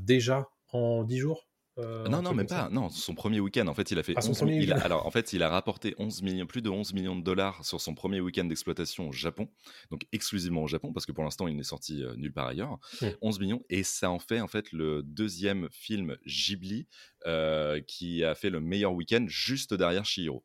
déjà 0.00 0.48
en 0.72 1.04
10 1.04 1.18
jours 1.18 1.46
euh, 1.78 2.08
non, 2.08 2.22
non, 2.22 2.32
même 2.32 2.46
pas. 2.46 2.70
Non, 2.70 2.88
son 2.88 3.14
premier 3.14 3.40
week-end. 3.40 3.66
En 3.66 3.74
fait, 3.74 3.90
il 3.90 3.98
a 3.98 4.02
fait. 4.02 4.14
Ah, 4.16 4.20
il 4.46 4.72
alors, 4.72 5.06
en 5.06 5.10
fait, 5.10 5.32
il 5.32 5.42
a 5.42 5.48
rapporté 5.48 5.94
11 5.98 6.22
millions, 6.22 6.46
plus 6.46 6.62
de 6.62 6.70
11 6.70 6.94
millions 6.94 7.16
de 7.16 7.22
dollars 7.22 7.64
sur 7.64 7.80
son 7.80 7.94
premier 7.94 8.20
week-end 8.20 8.44
d'exploitation 8.44 9.08
au 9.08 9.12
Japon. 9.12 9.48
Donc, 9.90 10.06
exclusivement 10.12 10.62
au 10.62 10.68
Japon, 10.68 10.92
parce 10.92 11.04
que 11.04 11.12
pour 11.12 11.24
l'instant, 11.24 11.48
il 11.48 11.56
n'est 11.56 11.62
sorti 11.62 12.02
euh, 12.02 12.14
nulle 12.16 12.32
part 12.32 12.46
ailleurs. 12.46 12.78
11 13.20 13.40
millions. 13.40 13.62
Et 13.68 13.82
ça 13.82 14.10
en 14.10 14.18
fait, 14.18 14.40
en 14.40 14.48
fait, 14.48 14.72
le 14.72 15.02
deuxième 15.02 15.68
film 15.70 16.16
Ghibli 16.26 16.86
euh, 17.26 17.80
qui 17.86 18.24
a 18.24 18.34
fait 18.34 18.50
le 18.50 18.60
meilleur 18.60 18.92
week-end 18.94 19.24
juste 19.28 19.74
derrière 19.74 20.04
Shihiro. 20.04 20.44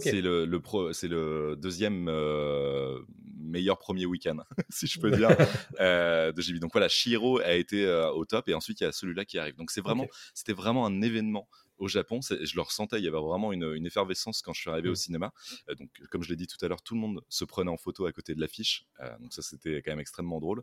C'est 0.00 0.20
le, 0.20 0.44
le 0.44 0.60
pro- 0.60 0.92
c'est 0.92 1.08
le 1.08 1.56
deuxième 1.56 2.08
euh, 2.08 2.98
meilleur 3.38 3.78
premier 3.78 4.04
week-end, 4.06 4.38
si 4.70 4.86
je 4.86 5.00
peux 5.00 5.10
dire, 5.10 5.28
euh, 5.80 6.32
de 6.32 6.42
Ghibli. 6.42 6.60
Donc 6.60 6.72
voilà, 6.72 6.88
Shiro 6.88 7.38
a 7.40 7.52
été 7.52 7.84
euh, 7.86 8.10
au 8.10 8.24
top 8.24 8.48
et 8.48 8.54
ensuite 8.54 8.80
il 8.80 8.84
y 8.84 8.86
a 8.86 8.92
celui-là 8.92 9.24
qui 9.24 9.38
arrive. 9.38 9.56
Donc 9.56 9.70
c'est 9.70 9.80
vraiment, 9.80 10.04
Ok. 10.04 10.10
c'était 10.34 10.52
vraiment 10.52 10.84
un 10.86 11.00
événement 11.02 11.48
au 11.78 11.88
Japon. 11.88 12.20
Je 12.22 12.54
le 12.56 12.60
ressentais, 12.62 12.98
il 12.98 13.04
y 13.04 13.08
avait 13.08 13.18
vraiment 13.18 13.52
une, 13.52 13.72
une 13.74 13.86
effervescence 13.86 14.42
quand 14.42 14.52
je 14.52 14.60
suis 14.62 14.70
arrivé 14.70 14.88
Mm. 14.88 14.92
au 14.92 14.94
cinéma. 14.96 15.32
Euh, 15.70 15.74
donc 15.76 15.88
comme 16.10 16.22
je 16.22 16.30
l'ai 16.30 16.36
dit 16.36 16.46
tout 16.46 16.62
à 16.64 16.68
l'heure, 16.68 16.82
tout 16.82 16.94
le 16.94 17.00
monde 17.00 17.20
se 17.28 17.44
prenait 17.44 17.70
en 17.70 17.76
photo 17.76 18.06
à 18.06 18.12
côté 18.12 18.34
de 18.34 18.40
l'affiche. 18.40 18.86
Euh, 19.00 19.16
donc 19.20 19.32
ça 19.32 19.42
c'était 19.42 19.82
quand 19.82 19.92
même 19.92 20.00
extrêmement 20.00 20.40
drôle. 20.40 20.62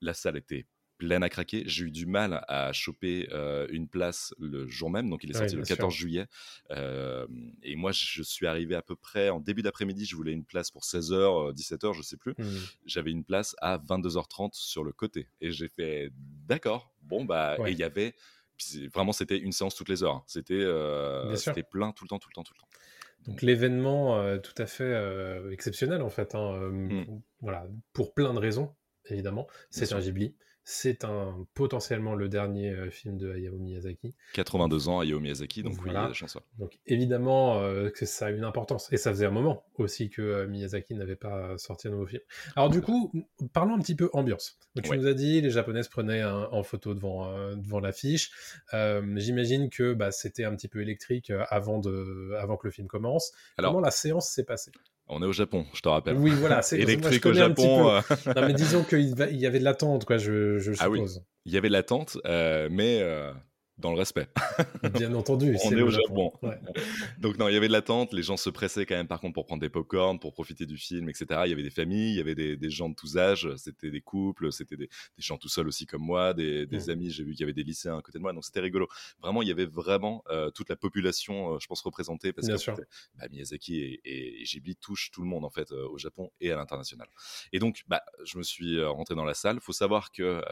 La 0.00 0.14
salle 0.14 0.36
était 0.36 0.66
pleine 1.06 1.22
à 1.22 1.28
craquer. 1.28 1.64
J'ai 1.66 1.84
eu 1.86 1.90
du 1.90 2.06
mal 2.06 2.44
à 2.48 2.72
choper 2.72 3.28
euh, 3.32 3.66
une 3.70 3.88
place 3.88 4.34
le 4.38 4.68
jour 4.68 4.88
même, 4.90 5.10
donc 5.10 5.24
il 5.24 5.30
est 5.30 5.34
sorti 5.34 5.56
le 5.56 5.64
sûr. 5.64 5.76
14 5.76 5.92
juillet. 5.94 6.26
Euh, 6.70 7.26
et 7.62 7.74
moi, 7.76 7.90
je 7.92 8.22
suis 8.22 8.46
arrivé 8.46 8.74
à 8.74 8.82
peu 8.82 8.94
près 8.96 9.28
en 9.30 9.40
début 9.40 9.62
d'après-midi. 9.62 10.04
Je 10.04 10.14
voulais 10.16 10.32
une 10.32 10.44
place 10.44 10.70
pour 10.70 10.82
16h, 10.84 11.52
17h, 11.54 11.92
je 11.94 12.02
sais 12.02 12.16
plus. 12.16 12.34
Hmm. 12.38 12.58
J'avais 12.86 13.10
une 13.10 13.24
place 13.24 13.56
à 13.60 13.78
22h30 13.78 14.50
sur 14.54 14.84
le 14.84 14.92
côté. 14.92 15.26
Et 15.40 15.50
j'ai 15.50 15.68
fait 15.68 16.10
d'accord. 16.46 16.92
Bon, 17.02 17.24
bah, 17.24 17.56
Ouais. 17.58 17.70
et 17.70 17.72
il 17.72 17.78
y 17.78 17.84
avait. 17.84 18.14
Vraiment, 18.94 19.12
c'était 19.12 19.38
une 19.38 19.50
séance 19.52 19.74
toutes 19.74 19.88
les 19.88 20.04
heures. 20.04 20.14
hein. 20.16 20.24
C'était 20.28 20.54
euh, 20.54 21.34
c'était 21.36 21.64
plein 21.64 21.90
tout 21.92 22.04
le 22.04 22.08
temps, 22.08 22.18
tout 22.20 22.28
le 22.28 22.34
temps, 22.34 22.44
tout 22.44 22.54
le 22.54 22.60
temps. 22.60 22.68
Donc 23.26 23.42
l'événement 23.42 24.18
euh, 24.20 24.38
tout 24.38 24.54
à 24.56 24.66
fait 24.66 24.84
euh, 24.84 25.50
exceptionnel 25.50 26.00
en 26.02 26.10
fait. 26.10 26.34
hein, 26.34 26.54
euh, 26.54 26.70
Mm. 26.70 27.22
Voilà, 27.40 27.66
pour 27.92 28.14
plein 28.14 28.32
de 28.34 28.38
raisons 28.38 28.72
évidemment. 29.06 29.48
C'est 29.70 29.92
un 29.92 30.00
Ghibli. 30.00 30.36
C'est 30.64 31.04
un 31.04 31.44
potentiellement 31.54 32.14
le 32.14 32.28
dernier 32.28 32.70
euh, 32.70 32.88
film 32.90 33.16
de 33.18 33.32
Hayao 33.32 33.56
Miyazaki. 33.58 34.14
82 34.34 34.88
ans, 34.88 35.00
Hayao 35.00 35.18
Miyazaki, 35.18 35.62
donc 35.64 35.72
oui, 35.74 35.80
Voilà. 35.86 36.00
il 36.00 36.02
y 36.02 36.06
a 36.06 36.08
des 36.10 36.14
chances. 36.14 36.36
ouais. 36.36 36.42
Donc 36.58 36.78
évidemment 36.86 37.58
euh, 37.60 37.90
que 37.90 38.06
ça 38.06 38.26
a 38.26 38.30
une 38.30 38.44
importance. 38.44 38.88
Et 38.92 38.96
ça 38.96 39.10
faisait 39.10 39.26
un 39.26 39.30
moment 39.32 39.64
aussi 39.76 40.08
que 40.08 40.22
euh, 40.22 40.46
Miyazaki 40.46 40.94
n'avait 40.94 41.16
pas 41.16 41.58
sorti 41.58 41.88
un 41.88 41.90
nouveau 41.90 42.06
film. 42.06 42.22
Alors 42.54 42.70
du 42.70 42.80
coup, 42.80 43.12
parlons 43.52 43.74
un 43.74 43.80
petit 43.80 43.96
peu 43.96 44.08
ambiance. 44.12 44.58
Donc, 44.76 44.84
tu 44.84 44.90
Ouais. 44.92 44.96
nous 44.98 45.06
as 45.06 45.14
dit, 45.14 45.40
les 45.40 45.50
Japonaises 45.50 45.88
prenaient 45.88 46.20
un- 46.20 46.48
en 46.52 46.62
photo 46.62 46.94
devant, 46.94 47.28
euh, 47.36 47.56
devant 47.56 47.80
l'affiche. 47.80 48.30
J'imagine 49.16 49.68
que 49.70 49.94
bah, 49.94 50.10
c'était 50.12 50.44
un 50.44 50.54
petit 50.54 50.68
peu 50.68 50.80
électrique 50.80 51.32
avant, 51.50 51.78
de, 51.78 52.34
avant 52.38 52.56
que 52.56 52.66
le 52.66 52.70
film 52.72 52.86
commence. 52.88 53.32
Alors, 53.58 53.72
Comment 53.72 53.84
la 53.84 53.90
séance 53.90 54.30
s'est 54.30 54.44
passée? 54.44 54.70
On 55.12 55.22
est 55.22 55.26
au 55.26 55.32
Japon, 55.32 55.64
je 55.74 55.80
te 55.80 55.88
rappelle. 55.88 56.16
Oui, 56.16 56.32
voilà, 56.32 56.62
c'est 56.62 56.76
moi, 56.76 56.84
Électrique 56.84 57.26
au 57.26 57.32
Japon. 57.32 57.88
euh, 57.90 58.00
Non, 58.34 58.46
mais 58.46 58.54
disons 58.54 58.82
qu'il 58.84 59.14
y 59.36 59.46
avait 59.46 59.58
de 59.58 59.64
l'attente, 59.64 60.04
quoi, 60.04 60.18
je, 60.18 60.58
je 60.58 60.72
Ah 60.80 60.88
oui. 60.90 60.98
suppose. 60.98 61.24
il 61.44 61.52
y 61.52 61.56
avait 61.56 61.68
l'attente, 61.68 62.18
euh, 62.26 62.68
mais 62.70 62.98
euh, 63.02 63.32
dans 63.78 63.90
le 63.90 63.96
respect. 63.98 64.28
Bien 64.94 65.14
entendu. 65.14 65.56
On 65.64 65.70
est 65.72 65.82
au 65.82 65.90
Japon. 65.90 66.32
Ouais. 66.42 66.58
Donc 67.18 67.38
non, 67.38 67.48
il 67.48 67.54
y 67.54 67.56
avait 67.56 67.68
de 67.68 67.72
l'attente, 67.72 68.12
les 68.12 68.22
gens 68.22 68.36
se 68.36 68.50
pressaient 68.50 68.86
quand 68.86 68.94
même 68.94 69.08
par 69.08 69.20
contre 69.20 69.34
pour 69.34 69.46
prendre 69.46 69.60
des 69.62 69.68
pop-corn, 69.70 70.18
pour 70.20 70.32
profiter 70.34 70.66
du 70.66 70.76
film, 70.76 71.08
etc. 71.08 71.26
Il 71.46 71.50
y 71.50 71.52
avait 71.52 71.62
des 71.62 71.70
familles, 71.70 72.10
il 72.12 72.16
y 72.16 72.20
avait 72.20 72.34
des, 72.34 72.56
des 72.56 72.70
gens 72.70 72.88
de 72.88 72.94
tous 72.94 73.16
âges, 73.18 73.48
c'était 73.56 73.90
des 73.90 74.00
couples, 74.00 74.52
c'était 74.52 74.76
des, 74.76 74.86
des 74.88 75.22
gens 75.22 75.38
tout 75.38 75.48
seuls 75.48 75.66
aussi 75.68 75.86
comme 75.86 76.02
moi, 76.02 76.34
des, 76.34 76.66
des 76.66 76.90
amis, 76.90 77.10
j'ai 77.10 77.24
vu 77.24 77.32
qu'il 77.32 77.40
y 77.40 77.44
avait 77.44 77.52
des 77.52 77.64
lycéens 77.64 77.98
à 77.98 78.02
côté 78.02 78.18
de 78.18 78.22
moi, 78.22 78.32
donc 78.32 78.44
c'était 78.44 78.60
rigolo. 78.60 78.86
Vraiment, 79.20 79.42
il 79.42 79.48
y 79.48 79.52
avait 79.52 79.66
vraiment 79.66 80.22
euh, 80.30 80.50
toute 80.50 80.68
la 80.68 80.76
population, 80.76 81.54
euh, 81.54 81.58
je 81.60 81.66
pense, 81.66 81.80
représentée, 81.82 82.32
parce 82.32 82.46
Bien 82.46 82.56
que 82.56 82.62
sûr. 82.62 82.76
bah, 83.16 83.26
Miyazaki 83.30 83.78
et, 83.80 84.00
et- 84.04 84.42
et 84.42 84.44
Ghibli 84.44 84.76
touchent 84.76 85.10
tout 85.10 85.22
le 85.22 85.28
monde 85.28 85.44
en 85.44 85.50
fait 85.50 85.72
euh, 85.72 85.88
au 85.88 85.98
Japon 85.98 86.30
et 86.40 86.50
à 86.52 86.56
l'international. 86.56 87.08
Et 87.52 87.58
donc, 87.58 87.82
bah, 87.88 88.02
je 88.24 88.38
me 88.38 88.42
suis 88.42 88.82
rentré 88.84 89.14
dans 89.14 89.24
la 89.24 89.34
salle. 89.34 89.60
faut 89.60 89.72
savoir 89.72 90.12
que 90.12 90.42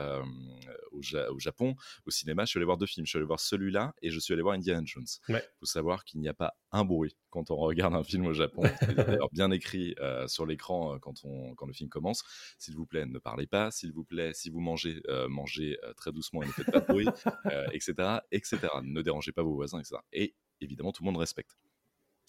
au, 1.00 1.02
Ja- 1.02 1.30
au 1.32 1.38
Japon, 1.38 1.74
au 2.06 2.10
cinéma, 2.10 2.44
je 2.44 2.50
suis 2.50 2.58
allé 2.58 2.64
voir 2.66 2.76
deux 2.78 2.86
films. 2.86 3.06
Je 3.06 3.10
suis 3.10 3.16
allé 3.18 3.26
voir 3.26 3.40
celui-là 3.40 3.94
et 4.02 4.10
je 4.10 4.18
suis 4.20 4.32
allé 4.32 4.42
voir 4.42 4.54
Indiana 4.54 4.82
Jones. 4.84 5.06
Ouais. 5.28 5.42
faut 5.58 5.66
savoir 5.66 6.04
qu'il 6.04 6.20
n'y 6.20 6.28
a 6.28 6.34
pas 6.34 6.54
un 6.72 6.84
bruit 6.84 7.16
quand 7.30 7.50
on 7.50 7.56
regarde 7.56 7.94
un 7.94 8.04
film 8.04 8.26
au 8.26 8.32
Japon. 8.32 8.62
D'ailleurs 8.96 9.28
bien 9.32 9.50
écrit 9.50 9.94
euh, 10.00 10.28
sur 10.28 10.46
l'écran 10.46 10.94
euh, 10.94 10.98
quand, 10.98 11.24
on, 11.24 11.54
quand 11.54 11.66
le 11.66 11.72
film 11.72 11.88
commence. 11.88 12.22
S'il 12.58 12.76
vous 12.76 12.86
plaît, 12.86 13.06
ne 13.06 13.18
parlez 13.18 13.46
pas. 13.46 13.70
S'il 13.70 13.92
vous 13.92 14.04
plaît, 14.04 14.32
si 14.34 14.50
vous 14.50 14.60
mangez, 14.60 15.02
euh, 15.08 15.28
mangez 15.28 15.78
euh, 15.84 15.92
très 15.94 16.12
doucement 16.12 16.42
et 16.42 16.46
ne 16.46 16.52
faites 16.52 16.70
pas 16.70 16.80
de 16.80 16.86
bruit, 16.86 17.06
etc., 17.72 18.18
etc. 18.30 18.58
Ne 18.82 19.02
dérangez 19.02 19.32
pas 19.32 19.42
vos 19.42 19.54
voisins, 19.54 19.78
etc. 19.80 19.96
Et 20.12 20.34
évidemment, 20.60 20.92
tout 20.92 21.02
le 21.02 21.06
monde 21.06 21.16
respecte. 21.18 21.56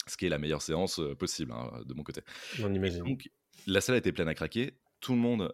Ce 0.08 0.16
qui 0.16 0.26
est 0.26 0.30
la 0.30 0.38
meilleure 0.38 0.62
séance 0.62 1.00
possible 1.18 1.52
hein, 1.52 1.82
de 1.86 1.94
mon 1.94 2.02
côté. 2.02 2.22
On 2.60 2.72
Et 2.72 2.76
imagine. 2.76 3.04
donc, 3.04 3.30
la 3.68 3.80
salle 3.80 3.96
était 3.96 4.10
pleine 4.10 4.26
à 4.28 4.34
craquer. 4.34 4.72
Tout 5.00 5.12
le 5.14 5.20
monde 5.20 5.52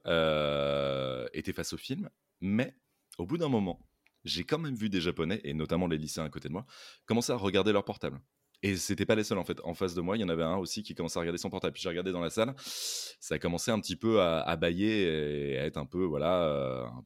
était 1.34 1.52
face 1.52 1.72
au 1.72 1.76
film. 1.76 2.08
Mais 2.40 2.74
au 3.18 3.26
bout 3.26 3.38
d'un 3.38 3.48
moment, 3.48 3.84
j'ai 4.24 4.44
quand 4.44 4.58
même 4.58 4.74
vu 4.74 4.88
des 4.88 5.00
Japonais, 5.00 5.40
et 5.44 5.54
notamment 5.54 5.86
les 5.86 5.98
lycéens 5.98 6.24
à 6.24 6.28
côté 6.30 6.48
de 6.48 6.52
moi, 6.52 6.66
commencer 7.06 7.32
à 7.32 7.36
regarder 7.36 7.72
leur 7.72 7.84
portable. 7.84 8.20
Et 8.62 8.74
c'était 8.76 9.06
pas 9.06 9.14
les 9.14 9.22
seuls 9.22 9.38
en 9.38 9.44
fait. 9.44 9.60
En 9.62 9.74
face 9.74 9.94
de 9.94 10.00
moi, 10.00 10.16
il 10.16 10.20
y 10.20 10.24
en 10.24 10.28
avait 10.28 10.42
un 10.42 10.56
aussi 10.56 10.82
qui 10.82 10.94
commençait 10.96 11.18
à 11.18 11.20
regarder 11.20 11.38
son 11.38 11.48
portable. 11.48 11.72
Puis 11.74 11.82
j'ai 11.82 11.88
regardé 11.88 12.10
dans 12.10 12.20
la 12.20 12.30
salle, 12.30 12.54
ça 12.58 13.36
a 13.36 13.38
commencé 13.38 13.70
un 13.70 13.78
petit 13.80 13.94
peu 13.94 14.20
à, 14.20 14.40
à 14.40 14.56
bailler 14.56 15.52
et 15.52 15.58
à 15.58 15.64
être 15.64 15.76
un 15.76 15.86
peu, 15.86 16.04
voilà, 16.04 16.42
euh, 16.42 16.84
un 16.86 17.04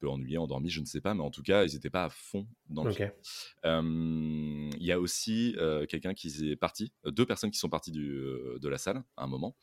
peu 0.00 0.08
ennuyé, 0.10 0.36
endormi, 0.36 0.68
je 0.68 0.80
ne 0.80 0.84
sais 0.84 1.00
pas, 1.00 1.14
mais 1.14 1.22
en 1.22 1.30
tout 1.30 1.42
cas, 1.42 1.64
ils 1.64 1.72
n'étaient 1.72 1.88
pas 1.88 2.04
à 2.04 2.10
fond 2.10 2.46
dans 2.68 2.84
le 2.84 2.90
Ok. 2.90 2.96
film. 2.96 3.10
Euh, 3.64 4.70
Il 4.78 4.84
y 4.84 4.92
a 4.92 5.00
aussi 5.00 5.54
euh, 5.56 5.86
quelqu'un 5.86 6.12
qui 6.12 6.28
est 6.50 6.56
parti, 6.56 6.92
deux 7.06 7.24
personnes 7.24 7.50
qui 7.50 7.58
sont 7.58 7.70
parties 7.70 7.92
du, 7.92 8.20
de 8.60 8.68
la 8.68 8.76
salle 8.76 9.02
à 9.16 9.24
un 9.24 9.28
moment. 9.28 9.56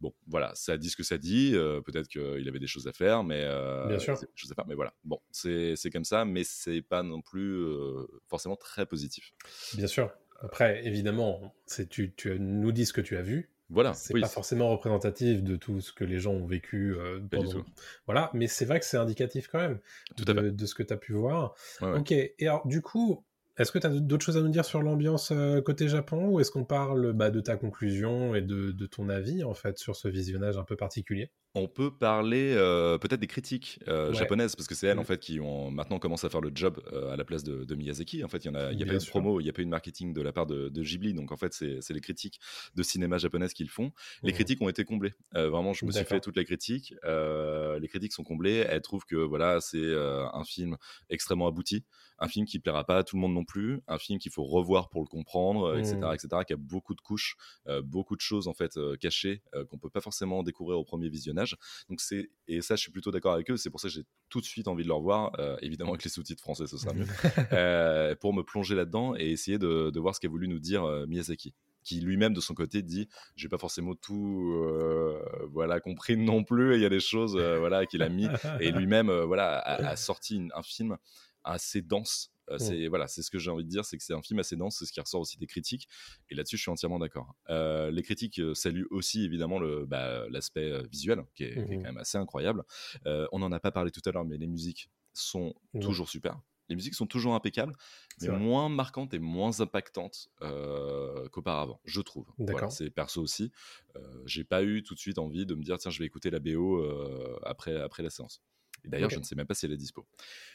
Bon, 0.00 0.12
voilà, 0.26 0.52
ça 0.54 0.76
dit 0.76 0.90
ce 0.90 0.96
que 0.96 1.02
ça 1.02 1.18
dit. 1.18 1.52
euh, 1.54 1.80
Peut-être 1.80 2.08
qu'il 2.08 2.46
avait 2.48 2.58
des 2.58 2.66
choses 2.66 2.86
à 2.88 2.92
faire, 2.92 3.24
mais 3.24 3.42
euh, 3.44 3.86
Bien 3.88 3.98
sûr. 3.98 4.16
c'est- 4.18 4.28
je 4.34 4.46
sais 4.46 4.54
pas. 4.54 4.64
Mais 4.68 4.74
voilà, 4.74 4.92
bon, 5.04 5.20
c'est 5.30 5.76
comme 5.92 6.04
ça, 6.04 6.24
mais 6.24 6.44
c'est 6.44 6.82
pas 6.82 7.02
non 7.02 7.22
plus 7.22 7.54
euh, 7.56 8.06
forcément 8.26 8.56
très 8.56 8.86
positif. 8.86 9.32
Bien 9.74 9.86
sûr. 9.86 10.12
Après, 10.40 10.84
évidemment, 10.84 11.54
c'est 11.66 11.88
tu, 11.88 12.12
tu 12.14 12.38
nous 12.38 12.72
dis 12.72 12.84
ce 12.86 12.92
que 12.92 13.00
tu 13.00 13.16
as 13.16 13.22
vu. 13.22 13.50
Voilà, 13.70 13.94
C'est 13.94 14.12
oui, 14.12 14.20
pas 14.20 14.28
forcément 14.28 14.68
représentatif 14.68 15.42
de 15.42 15.56
tout 15.56 15.80
ce 15.80 15.92
que 15.92 16.04
les 16.04 16.18
gens 16.18 16.32
ont 16.32 16.46
vécu 16.46 16.94
euh, 16.94 17.18
pendant. 17.30 17.64
Voilà, 18.06 18.30
mais 18.34 18.46
c'est 18.46 18.66
vrai 18.66 18.78
que 18.78 18.84
c'est 18.84 18.98
indicatif 18.98 19.48
quand 19.48 19.58
même 19.58 19.80
à 20.18 20.22
de, 20.34 20.50
de 20.50 20.66
ce 20.66 20.74
que 20.74 20.82
tu 20.82 20.92
as 20.92 20.98
pu 20.98 21.14
voir. 21.14 21.54
Ouais, 21.80 21.92
ouais. 21.92 21.98
Ok, 22.00 22.12
et 22.12 22.34
alors 22.42 22.66
du 22.66 22.82
coup, 22.82 23.24
est-ce 23.56 23.72
que 23.72 23.78
tu 23.78 23.86
as 23.86 23.90
d'autres 23.90 24.24
choses 24.24 24.36
à 24.36 24.40
nous 24.42 24.48
dire 24.48 24.64
sur 24.64 24.82
l'ambiance 24.82 25.30
euh, 25.32 25.60
côté 25.60 25.88
Japon 25.88 26.28
ou 26.28 26.40
est-ce 26.40 26.50
qu'on 26.50 26.64
parle 26.64 27.12
bah, 27.12 27.30
de 27.30 27.40
ta 27.40 27.56
conclusion 27.56 28.34
et 28.34 28.42
de, 28.42 28.72
de 28.72 28.86
ton 28.86 29.08
avis 29.08 29.44
en 29.44 29.54
fait 29.54 29.78
sur 29.78 29.96
ce 29.96 30.08
visionnage 30.08 30.56
un 30.58 30.64
peu 30.64 30.76
particulier? 30.76 31.30
On 31.56 31.68
peut 31.68 31.96
parler 31.96 32.52
euh, 32.56 32.98
peut-être 32.98 33.20
des 33.20 33.28
critiques 33.28 33.78
euh, 33.86 34.08
Ouais. 34.08 34.14
japonaises, 34.16 34.56
parce 34.56 34.66
que 34.66 34.74
c'est 34.74 34.88
elles 34.88 34.96
Mm. 34.96 35.00
en 35.00 35.04
fait 35.04 35.20
qui 35.20 35.38
ont 35.38 35.70
maintenant 35.70 36.00
commencé 36.00 36.26
à 36.26 36.30
faire 36.30 36.40
le 36.40 36.50
job 36.52 36.80
euh, 36.92 37.12
à 37.12 37.16
la 37.16 37.24
place 37.24 37.44
de, 37.44 37.64
de 37.64 37.74
Miyazaki. 37.76 38.24
En 38.24 38.28
fait, 38.28 38.44
il 38.44 38.48
y 38.48 38.50
en 38.50 38.56
a, 38.56 38.72
y 38.72 38.82
a 38.82 38.86
pas 38.86 38.94
eu 38.94 38.98
de 38.98 39.04
promo, 39.04 39.38
il 39.40 39.44
n'y 39.44 39.50
a 39.50 39.52
pas 39.52 39.62
eu 39.62 39.64
de 39.64 39.70
marketing 39.70 40.12
de 40.12 40.20
la 40.20 40.32
part 40.32 40.46
de, 40.46 40.68
de 40.68 40.82
Ghibli, 40.82 41.14
donc 41.14 41.30
en 41.30 41.36
fait, 41.36 41.52
c'est 41.54 41.90
les 41.90 42.00
critiques 42.00 42.40
de 42.74 42.82
cinéma 42.82 43.18
japonaises 43.18 43.52
qui 43.54 43.62
le 43.62 43.70
font. 43.70 43.92
Les 44.24 44.32
Mhm. 44.32 44.34
critiques 44.34 44.60
ont 44.62 44.68
été 44.68 44.84
comblées. 44.84 45.12
Vraiment, 45.32 45.72
je 45.74 45.86
me 45.86 45.92
suis 45.92 46.04
fait 46.04 46.18
toutes 46.20 46.36
les 46.36 46.44
critiques. 46.44 46.92
Les 47.04 47.88
critiques 47.88 48.12
sont 48.12 48.24
comblées. 48.24 48.64
Elles 48.68 48.82
trouvent 48.82 49.04
que 49.04 49.14
voilà, 49.16 49.60
c'est 49.60 49.94
un 49.94 50.42
film 50.44 50.76
extrêmement 51.08 51.46
abouti, 51.46 51.84
un 52.18 52.26
film 52.28 52.46
qui 52.46 52.58
plaira 52.58 52.84
pas 52.84 52.98
à 52.98 53.04
tout 53.04 53.14
le 53.14 53.20
monde 53.22 53.34
non 53.34 53.44
plus, 53.44 53.80
un 53.86 53.98
film 53.98 54.18
qu'il 54.18 54.32
faut 54.32 54.44
revoir 54.44 54.88
pour 54.88 55.02
le 55.02 55.06
comprendre, 55.08 55.78
etc., 55.78 55.98
Mhm. 56.02 56.14
etc., 56.14 56.42
qui 56.44 56.52
a 56.52 56.56
beaucoup 56.56 56.94
de 56.96 57.00
couches, 57.00 57.36
beaucoup 57.84 58.16
de 58.16 58.20
choses 58.20 58.48
en 58.48 58.54
fait 58.54 58.76
cachées 59.00 59.42
qu'on 59.68 59.78
peut 59.78 59.90
pas 59.90 60.00
forcément 60.00 60.42
découvrir 60.42 60.78
au 60.80 60.84
premier 60.84 61.08
visionnage. 61.08 61.43
Donc 61.88 62.00
c'est 62.00 62.30
et 62.48 62.60
ça, 62.60 62.76
je 62.76 62.80
suis 62.82 62.90
plutôt 62.92 63.10
d'accord 63.10 63.32
avec 63.34 63.50
eux. 63.50 63.56
C'est 63.56 63.70
pour 63.70 63.80
ça 63.80 63.88
que 63.88 63.94
j'ai 63.94 64.04
tout 64.28 64.40
de 64.40 64.46
suite 64.46 64.68
envie 64.68 64.82
de 64.82 64.88
le 64.88 64.94
revoir. 64.94 65.32
Euh, 65.38 65.56
évidemment 65.62 65.90
avec 65.92 66.04
les 66.04 66.10
sous-titres 66.10 66.42
français, 66.42 66.66
ce 66.66 66.76
sera 66.78 66.92
mieux. 66.94 67.06
Euh, 67.52 68.14
pour 68.16 68.32
me 68.34 68.42
plonger 68.42 68.74
là-dedans 68.74 69.14
et 69.16 69.30
essayer 69.30 69.58
de, 69.58 69.90
de 69.90 70.00
voir 70.00 70.14
ce 70.14 70.20
qu'a 70.20 70.28
voulu 70.28 70.48
nous 70.48 70.58
dire 70.58 70.84
euh, 70.84 71.06
Miyazaki 71.06 71.54
qui 71.82 72.00
lui-même 72.00 72.32
de 72.32 72.40
son 72.40 72.54
côté 72.54 72.80
dit 72.82 73.08
j'ai 73.36 73.48
pas 73.50 73.58
forcément 73.58 73.94
tout 73.94 74.54
euh, 74.54 75.22
voilà 75.52 75.80
compris 75.80 76.16
non 76.16 76.42
plus 76.42 76.76
il 76.76 76.80
y 76.80 76.86
a 76.86 76.88
des 76.88 76.98
choses 77.00 77.36
euh, 77.36 77.58
voilà 77.58 77.84
qu'il 77.84 78.02
a 78.02 78.08
mis 78.08 78.26
et 78.60 78.70
lui-même 78.72 79.10
euh, 79.10 79.26
voilà 79.26 79.58
a, 79.58 79.88
a 79.90 79.96
sorti 79.96 80.36
une- 80.36 80.50
un 80.54 80.62
film 80.62 80.96
assez 81.44 81.82
dense 81.82 82.32
Euh, 82.50 82.58
c'est 82.58 82.88
voilà 82.88 83.06
c'est 83.08 83.22
ce 83.22 83.30
que 83.30 83.38
j'ai 83.38 83.50
envie 83.50 83.64
de 83.64 83.68
dire 83.70 83.84
c'est 83.86 83.96
que 83.96 84.02
c'est 84.04 84.12
un 84.14 84.20
film 84.22 84.38
assez 84.38 84.54
dense 84.56 84.76
c'est 84.78 84.84
ce 84.84 84.92
qui 84.92 85.00
ressort 85.00 85.20
aussi 85.22 85.38
des 85.38 85.46
critiques 85.46 85.88
et 86.28 86.34
là-dessus 86.34 86.56
je 86.58 86.62
suis 86.62 86.70
entièrement 86.70 86.98
d'accord 86.98 87.34
Euh, 87.48 87.90
les 87.90 88.02
critiques 88.02 88.38
euh, 88.38 88.52
saluent 88.54 88.86
aussi 88.90 89.24
évidemment 89.24 89.58
le 89.58 89.86
bah, 89.86 90.26
l'aspect 90.28 90.82
visuel 90.88 91.24
qui 91.34 91.44
est, 91.44 91.54
qui 91.66 91.72
est 91.72 91.76
quand 91.78 91.84
même 91.84 91.96
assez 91.98 92.18
incroyable 92.18 92.64
Euh, 93.06 93.26
on 93.32 93.38
n'en 93.38 93.50
a 93.52 93.60
pas 93.60 93.70
parlé 93.72 93.90
tout 93.90 94.02
à 94.04 94.10
l'heure 94.12 94.24
mais 94.26 94.36
les 94.36 94.46
musiques 94.46 94.90
sont 95.14 95.54
Ouais. 95.72 95.80
toujours 95.80 96.08
super 96.08 96.40
les 96.70 96.76
musiques 96.76 96.94
sont 96.94 97.06
toujours 97.06 97.34
impeccables 97.34 97.74
mais 98.22 98.28
moins 98.28 98.68
marquantes 98.68 99.12
et 99.14 99.18
moins 99.18 99.60
impactantes 99.60 100.28
euh, 100.40 101.28
qu'auparavant, 101.28 101.80
je 101.84 102.00
trouve. 102.00 102.26
Voilà, 102.38 102.52
D'accord. 102.54 102.72
c'est 102.72 102.88
perso 102.90 103.20
aussi. 103.20 103.52
Euh, 103.96 104.22
j'ai 104.24 104.44
pas 104.44 104.62
eu 104.64 104.82
tout 104.82 104.94
de 104.94 104.98
suite 104.98 105.18
envie 105.18 105.44
de 105.44 105.54
me 105.54 105.62
dire 105.62 105.76
tiens, 105.78 105.90
je 105.90 105.98
vais 105.98 106.06
écouter 106.06 106.30
la 106.30 106.38
BO 106.40 106.78
euh, 106.78 107.38
après, 107.44 107.76
après 107.78 108.02
la 108.02 108.08
séance. 108.08 108.42
Et 108.82 108.88
d'ailleurs, 108.88 109.10
je 109.10 109.18
ne 109.18 109.24
sais 109.24 109.34
même 109.34 109.46
pas 109.46 109.52
si 109.54 109.66
elle 109.66 109.72
est 109.72 109.76
dispo. 109.76 110.06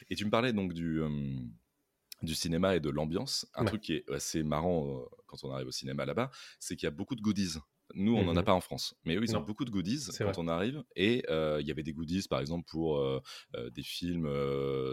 Et 0.08 0.16
tu 0.16 0.24
me 0.24 0.30
parlais 0.30 0.52
donc 0.52 0.72
du, 0.72 1.00
du 2.22 2.34
cinéma 2.34 2.76
et 2.76 2.80
de 2.80 2.90
l'ambiance. 2.90 3.46
Un 3.54 3.64
Ouais. 3.64 3.64
truc 3.64 3.82
qui 3.82 3.94
est 3.94 4.10
assez 4.10 4.42
marrant 4.42 5.00
euh, 5.00 5.04
quand 5.26 5.38
on 5.44 5.50
arrive 5.52 5.68
au 5.68 5.72
cinéma 5.72 6.04
là-bas, 6.06 6.30
c'est 6.58 6.76
qu'il 6.76 6.86
y 6.86 6.88
a 6.88 6.90
beaucoup 6.90 7.16
de 7.16 7.22
goodies. 7.22 7.56
Nous, 7.94 8.14
on 8.14 8.22
n'en 8.22 8.36
a 8.36 8.42
Mhm. 8.42 8.44
pas 8.44 8.52
en 8.54 8.60
France. 8.60 8.94
Mais 9.04 9.16
eux, 9.16 9.22
ils 9.24 9.36
ont 9.36 9.40
beaucoup 9.40 9.64
de 9.64 9.70
goodies 9.70 10.10
quand 10.20 10.30
vrai. 10.30 10.38
on 10.38 10.46
arrive. 10.46 10.84
Et 10.94 11.24
euh, 11.28 11.58
il 11.60 11.66
y 11.66 11.72
avait 11.72 11.82
des 11.82 11.92
goodies, 11.92 12.26
par 12.28 12.38
exemple, 12.40 12.64
pour 12.70 12.98
euh, 12.98 13.20
des 13.72 13.82
films 13.82 14.28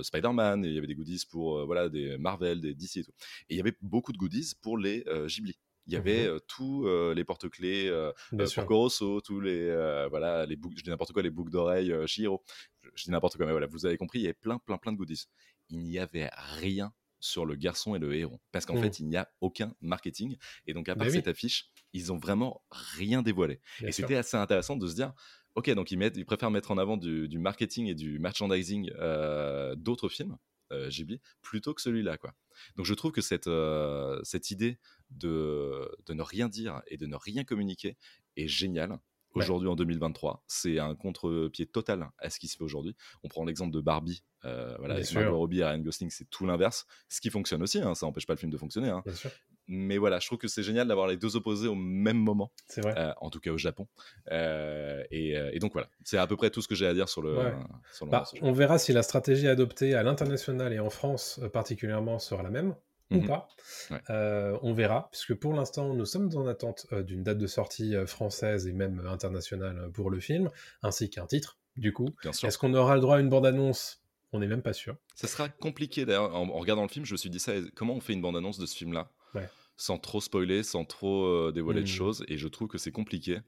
Spider-Man, 0.03 0.65
et 0.65 0.69
il 0.69 0.73
y 0.73 0.77
avait 0.77 0.87
des 0.87 0.95
goodies 0.95 1.23
pour 1.29 1.65
voilà, 1.65 1.89
des 1.89 2.17
Marvel, 2.17 2.61
des 2.61 2.73
DC 2.73 2.99
et 2.99 3.03
tout. 3.03 3.11
Et 3.49 3.55
il 3.55 3.57
y 3.57 3.59
avait 3.59 3.75
beaucoup 3.81 4.11
de 4.11 4.17
goodies 4.17 4.53
pour 4.61 4.77
les 4.77 5.03
Ghibli. 5.27 5.53
Il 5.89 5.93
y 5.93 5.95
avait 5.95 6.25
Mhm. 6.25 6.27
euh, 6.27 6.39
tous 6.47 6.85
euh, 6.85 7.13
les 7.13 7.23
porte-clés 7.23 7.87
euh. 7.87 8.11
Porco 8.55 8.77
Rosso, 8.77 9.21
tous 9.21 9.39
les 9.39 9.67
voilà 10.09 10.45
les 10.45 10.55
boucles, 10.57 10.77
je 10.77 10.83
dis 10.83 10.89
n'importe 10.89 11.13
quoi, 11.13 11.21
les 11.21 11.29
boucles 11.29 11.51
d'oreilles 11.51 11.93
Chihiro. 12.07 12.43
Je, 12.81 12.89
je 12.95 13.03
dis 13.05 13.11
n'importe 13.11 13.37
quoi, 13.37 13.45
mais 13.45 13.51
voilà, 13.53 13.67
vous 13.67 13.85
avez 13.85 13.97
compris, 13.97 14.19
il 14.19 14.23
y 14.23 14.25
avait 14.25 14.33
plein, 14.33 14.59
plein, 14.59 14.77
plein 14.77 14.91
de 14.91 14.97
goodies. 14.97 15.25
Il 15.69 15.79
n'y 15.79 15.97
avait 15.99 16.29
rien 16.33 16.93
sur 17.27 17.45
le 17.45 17.55
garçon 17.55 17.95
et 17.95 17.99
le 17.99 18.13
héros, 18.15 18.41
parce 18.51 18.65
qu'en 18.65 18.75
Mhm. 18.75 18.77
fait, 18.77 18.99
il 18.99 19.07
n'y 19.07 19.17
a 19.17 19.29
aucun 19.41 19.73
marketing. 19.81 20.37
Et 20.65 20.73
donc, 20.73 20.89
à 20.89 20.95
Bah 20.95 21.05
part 21.05 21.11
cette 21.11 21.27
affiche, 21.27 21.69
ils 21.93 22.11
ont 22.13 22.17
vraiment 22.17 22.63
rien 22.71 23.21
dévoilé. 23.21 23.61
Bien 23.79 23.89
et 23.89 23.91
c'était 23.91 24.15
assez 24.15 24.37
intéressant 24.37 24.75
de 24.77 24.87
se 24.87 24.95
dire. 24.95 25.13
Ok, 25.55 25.69
donc 25.71 25.91
ils, 25.91 25.97
mettent, 25.97 26.17
ils 26.17 26.25
préfèrent 26.25 26.51
mettre 26.51 26.71
en 26.71 26.77
avant 26.77 26.97
du, 26.97 27.27
du 27.27 27.39
marketing 27.39 27.87
et 27.87 27.95
du 27.95 28.19
merchandising 28.19 28.91
euh, 28.99 29.75
d'autres 29.75 30.07
films, 30.09 30.37
euh, 30.71 30.89
Ghibli, 30.89 31.19
plutôt 31.41 31.73
que 31.73 31.81
celui-là. 31.81 32.17
quoi. 32.17 32.33
Donc 32.75 32.85
je 32.85 32.93
trouve 32.93 33.11
que 33.11 33.21
cette, 33.21 33.47
euh, 33.47 34.19
cette 34.23 34.51
idée 34.51 34.77
de, 35.09 35.89
de 36.05 36.13
ne 36.13 36.21
rien 36.21 36.47
dire 36.49 36.81
et 36.87 36.97
de 36.97 37.07
ne 37.07 37.15
rien 37.15 37.43
communiquer 37.43 37.97
est 38.35 38.47
géniale. 38.47 38.99
Ouais. 39.37 39.43
Aujourd'hui, 39.43 39.69
en 39.69 39.75
2023, 39.75 40.43
c'est 40.47 40.79
un 40.79 40.95
contre-pied 40.95 41.65
total 41.65 42.09
à 42.19 42.29
ce 42.29 42.39
qui 42.39 42.47
se 42.47 42.57
fait 42.57 42.63
aujourd'hui. 42.63 42.95
On 43.23 43.27
prend 43.27 43.45
l'exemple 43.45 43.73
de 43.73 43.81
Barbie, 43.81 44.23
euh, 44.45 44.75
voilà, 44.79 44.93
Bien 44.93 44.95
avec 44.95 45.05
sûr. 45.05 45.21
Margot 45.21 45.37
Robbie 45.37 45.59
et 45.59 45.63
Ryan 45.65 45.79
Gosling, 45.79 46.09
c'est 46.09 46.29
tout 46.29 46.45
l'inverse. 46.45 46.85
Ce 47.09 47.21
qui 47.21 47.29
fonctionne 47.29 47.61
aussi, 47.63 47.79
hein, 47.79 47.95
ça 47.95 48.05
n'empêche 48.05 48.25
pas 48.25 48.33
le 48.33 48.39
film 48.39 48.51
de 48.51 48.57
fonctionner. 48.57 48.89
hein. 48.89 49.01
Bien 49.05 49.15
sûr. 49.15 49.31
Mais 49.69 49.97
voilà, 49.97 50.19
je 50.19 50.27
trouve 50.27 50.37
que 50.39 50.47
c'est 50.47 50.63
génial 50.63 50.87
d'avoir 50.87 51.07
les 51.07 51.17
deux 51.17 51.35
opposés 51.35 51.67
au 51.67 51.75
même 51.75 52.17
moment, 52.17 52.53
C'est 52.67 52.79
vrai. 52.79 52.93
euh, 52.97 53.11
en 53.19 53.29
tout 53.29 53.41
cas 53.41 53.51
au 53.51 53.57
Japon. 53.57 53.85
Euh, 54.31 55.03
et, 55.11 55.35
euh, 55.37 55.49
et 55.53 55.59
donc 55.59 55.73
voilà, 55.73 55.89
c'est 56.05 56.17
à 56.17 56.25
peu 56.25 56.37
près 56.37 56.49
tout 56.49 56.61
ce 56.61 56.67
que 56.69 56.75
j'ai 56.75 56.87
à 56.87 56.93
dire 56.93 57.09
sur 57.09 57.21
le, 57.21 57.35
Ouais. 57.37 57.53
sur 57.93 58.05
le 58.05 58.11
Bah, 58.11 58.23
on 58.41 58.53
verra 58.53 58.77
si 58.79 58.93
la 58.93 59.03
stratégie 59.03 59.47
adoptée 59.49 59.93
à 59.93 60.03
l'international 60.03 60.71
et 60.71 60.79
en 60.79 60.89
France 60.89 61.41
particulièrement 61.51 62.17
sera 62.19 62.43
la 62.43 62.49
même 62.49 62.75
ou 63.11 63.17
Mhm. 63.21 63.27
pas. 63.27 63.47
Ouais. 63.91 64.01
Euh, 64.09 64.57
on 64.63 64.73
verra, 64.73 65.07
puisque 65.11 65.33
pour 65.35 65.53
l'instant, 65.53 65.93
nous 65.93 66.05
sommes 66.05 66.29
en 66.35 66.45
attente 66.47 66.87
euh, 66.91 67.03
d'une 67.03 67.23
date 67.23 67.37
de 67.37 67.47
sortie 67.47 67.95
euh, 67.95 68.05
française 68.05 68.67
et 68.67 68.73
même 68.73 69.05
internationale 69.07 69.89
pour 69.93 70.09
le 70.09 70.19
film, 70.19 70.49
ainsi 70.83 71.09
qu'un 71.09 71.25
titre, 71.25 71.57
du 71.77 71.93
coup. 71.93 72.09
Est-ce 72.25 72.57
qu'on 72.57 72.73
aura 72.73 72.95
le 72.95 73.01
droit 73.01 73.17
à 73.17 73.19
une 73.19 73.29
bande-annonce? 73.29 74.01
On 74.33 74.39
n'est 74.39 74.47
même 74.47 74.61
pas 74.61 74.73
sûr. 74.73 74.97
Ça 75.15 75.27
sera 75.27 75.47
compliqué 75.47 76.05
d'ailleurs. 76.05 76.35
En, 76.35 76.49
en 76.49 76.59
regardant 76.59 76.81
le 76.83 76.89
film, 76.89 77.05
je 77.05 77.13
me 77.13 77.17
suis 77.17 77.29
dit 77.29 77.39
ça. 77.39 77.53
Comment 77.75 77.93
on 77.93 78.01
fait 78.01 78.13
une 78.13 78.21
bande-annonce 78.21 78.59
de 78.59 78.65
ce 78.65 78.75
film-là? 78.75 79.09
Ouais. 79.35 79.47
sans 79.79 79.99
trop 79.99 80.19
spoiler, 80.21 80.63
sans 80.63 80.85
trop 80.85 81.51
dévoiler 81.51 81.81
de 81.81 81.85
Mhm. 81.87 81.91
choses 81.93 82.25
Et 82.27 82.37
je 82.37 82.47
trouve 82.47 82.67
que 82.67 82.77
c'est 82.79 82.91
compliqué. 82.91 83.39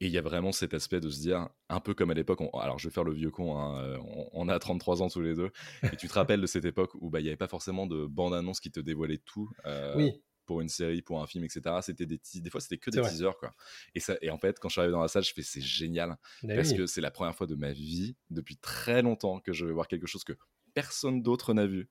Et 0.00 0.06
il 0.06 0.12
y 0.12 0.18
a 0.18 0.22
vraiment 0.22 0.52
cet 0.52 0.74
aspect 0.74 1.00
de 1.00 1.08
se 1.08 1.20
dire, 1.20 1.48
un 1.70 1.80
peu 1.80 1.94
comme 1.94 2.10
à 2.10 2.14
l'époque, 2.14 2.40
on- 2.42 2.50
alors 2.58 2.78
je 2.78 2.88
vais 2.88 2.92
faire 2.92 3.04
le 3.04 3.14
vieux 3.14 3.30
con, 3.30 3.56
hein, 3.58 3.80
euh, 3.82 3.98
on, 4.04 4.28
on 4.32 4.48
a 4.48 4.58
33 4.58 5.00
ans 5.02 5.08
tous 5.08 5.22
les 5.22 5.34
deux, 5.34 5.50
et 5.94 5.96
tu 5.96 6.06
te 6.08 6.12
rappelles 6.12 6.40
de 6.40 6.46
cette 6.46 6.64
époque 6.66 6.94
où 6.96 7.08
bah, 7.10 7.20
il 7.20 7.22
n'y 7.22 7.28
avait 7.30 7.36
pas 7.36 7.48
forcément 7.48 7.86
de 7.86 8.04
bande-annonce 8.06 8.60
qui 8.60 8.70
te 8.70 8.80
dévoilait 8.80 9.18
tout 9.24 9.48
euh, 9.64 9.94
oui, 9.96 10.22
pour 10.44 10.60
une 10.60 10.68
série, 10.68 11.02
pour 11.02 11.22
un 11.22 11.26
film, 11.26 11.44
etc. 11.44 11.76
C'était 11.82 12.06
des, 12.06 12.20
des 12.34 12.50
fois, 12.50 12.60
c'était 12.60 12.78
que 12.78 12.90
des 12.90 13.00
teasers. 13.00 13.36
Quoi. 13.38 13.50
Et, 13.94 14.00
ça, 14.00 14.16
et 14.20 14.30
en 14.30 14.38
fait, 14.38 14.58
quand 14.60 14.68
je 14.68 14.74
suis 14.74 14.80
arrivé 14.80 14.92
dans 14.92 15.00
la 15.02 15.08
salle, 15.08 15.24
je 15.24 15.32
fais, 15.32 15.42
c'est 15.42 15.60
génial, 15.62 16.16
mais 16.46 16.54
parce 16.56 16.68
oui, 16.70 16.76
que 16.76 16.86
c'est 16.86 17.00
la 17.00 17.10
première 17.10 17.34
fois 17.34 17.46
de 17.46 17.54
ma 17.56 17.72
vie, 17.72 18.16
depuis 18.30 18.56
très 18.58 19.02
longtemps, 19.02 19.40
que 19.40 19.52
je 19.52 19.64
vais 19.66 19.72
voir 19.72 19.88
quelque 19.88 20.06
chose 20.06 20.24
que 20.24 20.34
personne 20.74 21.22
d'autre 21.22 21.54
n'a 21.54 21.66
vu. 21.66 21.88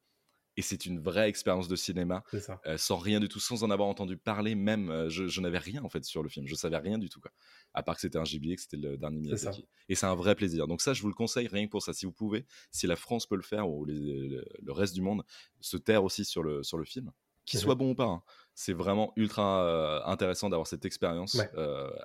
Et 0.57 0.61
c'est 0.61 0.85
une 0.85 0.99
vraie 1.01 1.27
expérience 1.27 1.67
de 1.67 1.75
cinéma, 1.75 2.23
ça. 2.39 2.61
euh, 2.65 2.77
sans 2.77 2.95
rien 2.97 3.19
du 3.19 3.27
tout, 3.27 3.39
sans 3.41 3.63
en 3.63 3.71
avoir 3.71 3.89
entendu 3.89 4.15
parler 4.15 4.55
même. 4.55 4.89
euh, 4.89 5.09
je, 5.09 5.27
je 5.27 5.41
n'avais 5.41 5.57
rien 5.57 5.83
en 5.83 5.89
fait 5.89 6.05
sur 6.05 6.23
le 6.23 6.29
film, 6.29 6.47
je 6.47 6.55
savais 6.55 6.77
rien 6.77 6.97
du 6.97 7.09
tout. 7.09 7.19
Quoi. 7.19 7.31
À 7.73 7.83
part 7.83 7.95
que 7.95 8.01
c'était 8.01 8.17
un 8.17 8.23
Ghibli, 8.23 8.55
que 8.55 8.61
c'était 8.61 8.77
le 8.77 8.97
dernier. 8.97 9.19
Miyazaki. 9.19 9.67
Et 9.89 9.95
c'est 9.95 10.05
un 10.05 10.15
vrai 10.15 10.33
plaisir. 10.35 10.67
Donc 10.67 10.81
ça, 10.81 10.93
je 10.93 11.01
vous 11.01 11.09
le 11.09 11.13
conseille 11.13 11.47
rien 11.47 11.65
que 11.65 11.71
pour 11.71 11.81
ça. 11.83 11.91
Si 11.93 12.05
vous 12.05 12.13
pouvez, 12.13 12.45
si 12.71 12.87
la 12.87 12.95
France 12.95 13.25
peut 13.27 13.35
le 13.35 13.41
faire, 13.41 13.69
ou 13.69 13.83
les- 13.85 14.29
le, 14.29 14.45
le 14.61 14.71
reste 14.71 14.93
du 14.93 15.01
monde, 15.01 15.23
se 15.59 15.75
taire 15.77 16.03
aussi 16.05 16.23
sur 16.23 16.41
le, 16.41 16.63
sur 16.63 16.77
le 16.77 16.85
film, 16.85 17.11
qu'il 17.45 17.59
soit 17.59 17.75
bon 17.75 17.91
ou 17.91 17.95
pas. 17.95 18.05
hein. 18.05 18.23
C'est 18.53 18.73
vraiment 18.73 19.11
ultra 19.17 19.61
euh, 19.65 20.01
intéressant 20.05 20.49
d'avoir 20.49 20.67
cette 20.67 20.85
expérience 20.85 21.33
Ouais. 21.35 21.51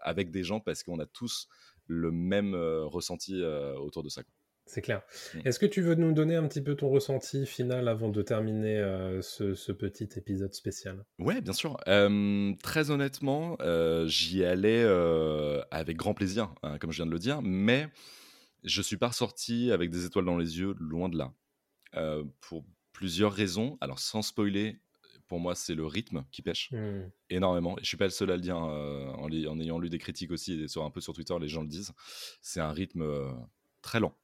avec 0.03 0.33
des 0.33 0.43
gens 0.43 0.59
parce 0.59 0.83
qu'on 0.83 0.99
a 0.99 1.07
tous 1.07 1.47
le 1.87 2.11
même 2.11 2.55
ressenti 2.57 3.41
autour 3.45 4.03
de 4.03 4.09
ça. 4.09 4.25
quoi. 4.25 4.33
C'est 4.71 4.83
clair. 4.83 5.03
Mm. 5.35 5.41
Est-ce 5.47 5.59
que 5.59 5.67
tu 5.67 5.83
veux 5.83 5.97
nous 5.97 6.13
donner 6.13 6.37
un 6.37 6.47
petit 6.47 6.61
peu 6.61 6.77
ton 6.77 6.91
ressenti 6.91 7.45
final 7.45 7.89
avant 7.89 8.09
de 8.09 8.23
terminer 8.23 8.79
euh, 8.79 9.21
ce, 9.21 9.57
ce 9.57 9.73
petit 9.73 10.09
épisode 10.15 10.55
spécial? 10.55 11.05
Ouais, 11.19 11.41
bien 11.41 11.53
sûr. 11.53 11.77
Euh, 11.89 12.55
très 12.63 12.93
honnêtement, 12.93 13.57
euh, 13.63 14.07
j'y 14.07 14.45
allais 14.45 14.85
avec 15.73 15.97
grand 15.97 16.15
plaisir, 16.15 16.55
hein, 16.63 16.79
comme 16.79 16.93
je 16.93 16.99
viens 16.99 17.07
de 17.07 17.11
le 17.11 17.19
dire, 17.19 17.43
mais 17.43 17.89
je 18.63 18.81
suis 18.81 18.97
pas 18.97 19.09
ressorti 19.09 19.73
avec 19.73 19.91
des 19.91 20.07
étoiles 20.07 20.25
dans 20.27 20.39
les 20.39 20.61
yeux, 20.61 20.77
loin 20.79 21.09
de 21.09 21.19
là. 21.19 21.33
Pour 22.41 22.65
plusieurs 22.93 23.33
raisons. 23.33 23.77
Alors, 23.81 23.99
sans 23.99 24.23
spoiler, 24.23 24.81
pour 25.27 25.41
moi, 25.41 25.57
c'est 25.57 25.75
le 25.75 25.85
rythme 25.85 26.25
qui 26.31 26.43
pêche 26.43 26.71
Hmm, 26.71 27.09
énormément. 27.29 27.77
Et 27.77 27.83
je 27.83 27.89
suis 27.89 27.97
pas 27.97 28.05
le 28.05 28.11
seul 28.11 28.31
à 28.31 28.37
le 28.37 28.43
dire, 28.43 28.57
hein, 28.57 29.15
en, 29.19 29.25
en 29.25 29.61
ayant 29.61 29.81
lu 29.81 29.89
des 29.89 29.99
critiques 29.99 30.31
aussi, 30.31 30.63
et 30.63 30.69
sur, 30.69 30.85
un 30.85 30.91
peu 30.93 31.01
sur 31.01 31.13
Twitter, 31.13 31.35
les 31.41 31.49
gens 31.49 31.63
le 31.63 31.69
disent. 31.69 31.93
C'est 32.41 32.61
un 32.61 32.71
rythme 32.71 33.05
très 33.83 33.99
lent. 33.99 34.17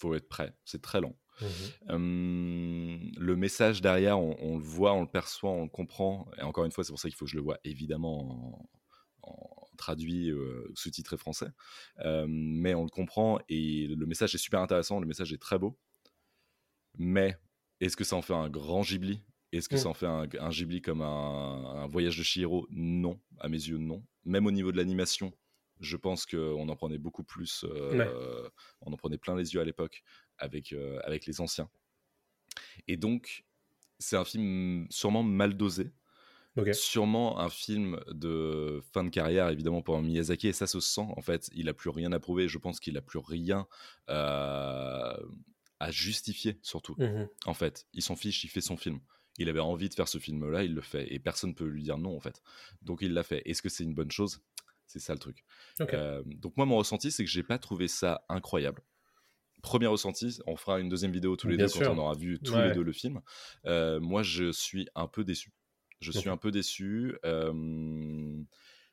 Faut 0.00 0.14
être 0.14 0.28
prêt, 0.28 0.56
c'est 0.64 0.80
très 0.82 1.00
lent. 1.00 1.14
Hum, 1.88 3.10
le 3.16 3.36
message 3.36 3.80
derrière, 3.80 4.18
on, 4.18 4.36
on 4.40 4.56
le 4.58 4.62
voit, 4.64 4.92
on 4.94 5.02
le 5.02 5.08
perçoit, 5.10 5.50
on 5.50 5.64
le 5.64 5.68
comprend. 5.70 6.30
Et 6.38 6.42
encore 6.42 6.64
une 6.64 6.70
fois, 6.72 6.84
c'est 6.84 6.92
pour 6.92 6.98
ça 7.00 7.08
qu'il 7.08 7.16
faut 7.16 7.24
que 7.26 7.30
je 7.30 7.36
le 7.36 7.42
vois 7.42 7.58
évidemment 7.64 8.68
en, 9.22 9.30
en 9.30 9.76
traduit, 9.76 10.30
euh, 10.30 10.70
sous-titré 10.74 11.16
français. 11.16 11.48
Euh, 12.04 12.26
mais 12.28 12.74
on 12.74 12.84
le 12.84 12.90
comprend 12.90 13.38
et 13.48 13.86
le 13.88 14.06
message 14.06 14.34
est 14.34 14.38
super 14.38 14.60
intéressant, 14.60 15.00
le 15.00 15.06
message 15.06 15.32
est 15.32 15.40
très 15.40 15.58
beau. 15.58 15.78
Mais 16.98 17.36
est-ce 17.80 17.96
que 17.96 18.04
ça 18.04 18.16
en 18.16 18.22
fait 18.22 18.34
un 18.34 18.48
grand 18.50 18.82
Ghibli? 18.82 19.22
Est-ce 19.52 19.68
que 19.68 19.74
Mm. 19.76 19.78
ça 19.78 19.88
en 19.88 19.94
fait 19.94 20.06
un, 20.06 20.28
un 20.38 20.50
Ghibli 20.50 20.80
comme 20.82 21.02
un, 21.02 21.82
un 21.82 21.86
voyage 21.86 22.18
de 22.18 22.22
Chihiro? 22.22 22.66
Non, 22.70 23.20
à 23.38 23.48
mes 23.48 23.56
yeux, 23.58 23.78
non. 23.78 24.04
Même 24.24 24.46
au 24.46 24.50
niveau 24.52 24.70
de 24.72 24.76
l'animation, 24.76 25.32
je 25.80 25.96
pense 25.96 26.26
qu'on 26.26 26.68
en 26.68 26.76
prenait 26.76 26.98
beaucoup 26.98 27.24
plus. 27.24 27.64
euh, 27.64 27.98
Ouais. 27.98 28.08
On 28.82 28.92
en 28.92 28.96
prenait 28.96 29.18
plein 29.18 29.34
les 29.36 29.54
yeux 29.54 29.60
à 29.60 29.64
l'époque 29.64 30.02
avec, 30.38 30.72
euh, 30.72 30.98
avec 31.04 31.26
les 31.26 31.40
anciens. 31.40 31.68
Et 32.88 32.96
donc, 32.96 33.44
c'est 33.98 34.16
un 34.16 34.24
film 34.24 34.86
sûrement 34.90 35.22
mal 35.22 35.56
dosé, 35.56 35.90
sûrement 36.74 37.38
un 37.40 37.48
film 37.50 38.00
de 38.08 38.80
fin 38.92 39.04
de 39.04 39.10
carrière, 39.10 39.48
évidemment, 39.50 39.82
pour 39.82 40.00
Miyazaki, 40.02 40.48
et 40.48 40.52
ça 40.52 40.66
se 40.66 40.80
sent, 40.80 41.06
en 41.16 41.20
fait, 41.22 41.48
il 41.54 41.66
n'a 41.66 41.74
plus 41.74 41.90
rien 41.90 42.12
à 42.12 42.18
prouver, 42.20 42.48
je 42.48 42.58
pense 42.58 42.80
qu'il 42.80 42.94
n'a 42.94 43.02
plus 43.02 43.18
rien 43.20 43.66
euh, 44.08 45.16
à 45.78 45.90
justifier, 45.90 46.58
surtout. 46.62 46.94
Mhm. 46.98 47.28
En 47.46 47.54
fait, 47.54 47.86
il 47.92 48.02
s'en 48.02 48.16
fiche, 48.16 48.44
il 48.44 48.48
fait 48.48 48.60
son 48.60 48.76
film. 48.76 49.00
Il 49.38 49.48
avait 49.48 49.60
envie 49.60 49.88
de 49.88 49.94
faire 49.94 50.08
ce 50.08 50.18
film-là, 50.18 50.64
il 50.64 50.74
le 50.74 50.82
fait, 50.82 51.12
et 51.14 51.18
personne 51.18 51.50
ne 51.50 51.54
peut 51.54 51.64
lui 51.66 51.82
dire 51.82 51.96
non, 51.98 52.14
en 52.16 52.20
fait. 52.20 52.42
Donc 52.82 53.00
il 53.02 53.12
l'a 53.14 53.22
fait. 53.22 53.42
Est-ce 53.48 53.62
que 53.62 53.68
c'est 53.70 53.84
une 53.84 53.94
bonne 53.94 54.10
chose? 54.10 54.42
C'est 54.92 54.98
ça 54.98 55.12
le 55.12 55.20
truc. 55.20 55.44
Euh, 55.80 56.20
donc 56.26 56.56
moi, 56.56 56.66
mon 56.66 56.76
ressenti, 56.76 57.12
c'est 57.12 57.22
que 57.24 57.30
j'ai 57.30 57.44
pas 57.44 57.58
trouvé 57.60 57.86
ça 57.86 58.24
incroyable. 58.28 58.82
Premier 59.62 59.86
ressenti, 59.86 60.38
on 60.48 60.56
fera 60.56 60.80
une 60.80 60.88
deuxième 60.88 61.12
vidéo 61.12 61.36
tous 61.36 61.46
les 61.46 61.56
Bien 61.56 61.66
deux 61.66 61.70
sûr. 61.70 61.86
quand 61.86 61.94
on 61.94 61.98
aura 61.98 62.14
vu 62.14 62.40
tous 62.40 62.54
Ouais. 62.54 62.68
les 62.70 62.74
deux 62.74 62.82
le 62.82 62.90
film. 62.92 63.20
Euh, 63.66 64.00
moi, 64.00 64.24
je 64.24 64.50
suis 64.50 64.88
un 64.96 65.06
peu 65.06 65.22
déçu. 65.22 65.52
Je 66.00 66.10
suis 66.10 66.28
un 66.28 66.36
peu 66.36 66.50
déçu, 66.50 67.14
euh, 67.24 67.52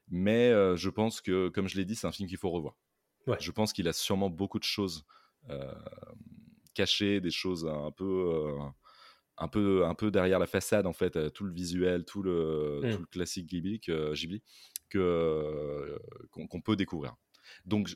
mais 0.09 0.51
je 0.77 0.89
pense 0.89 1.19
que, 1.19 1.49
comme 1.49 1.67
je 1.67 1.77
l'ai 1.77 1.85
dit, 1.85 1.95
c'est 1.95 2.05
un 2.05 2.11
film 2.11 2.29
qu'il 2.29 2.37
faut 2.37 2.51
revoir. 2.51 2.75
Ouais. 3.25 3.37
Je 3.39 3.49
pense 3.51 3.73
qu'il 3.73 3.87
a 3.87 3.93
sûrement 3.93 4.29
beaucoup 4.29 4.59
de 4.59 4.65
choses 4.65 5.03
cachées, 6.75 7.21
des 7.21 7.31
choses 7.31 7.65
un 7.65 7.89
peu, 7.91 8.53
un 9.37 9.47
peu, 9.47 9.85
un 9.85 9.93
peu 9.95 10.09
derrière 10.11 10.39
la 10.39 10.47
façade 10.47 10.85
en 10.87 10.93
fait, 10.93 11.15
euh, 11.15 11.29
tout 11.29 11.43
le 11.43 11.51
visuel, 11.53 12.05
tout 12.05 12.21
le, 12.23 12.81
Mm. 12.83 12.91
tout 12.93 12.99
le 13.01 13.05
classique 13.05 13.47
Ghibli, 13.47 13.79
que, 13.79 14.13
Ghibli, 14.13 14.41
que 14.89 14.97
euh, 14.99 15.97
qu'on 16.49 16.61
peut 16.61 16.75
découvrir. 16.75 17.15
Donc, 17.65 17.95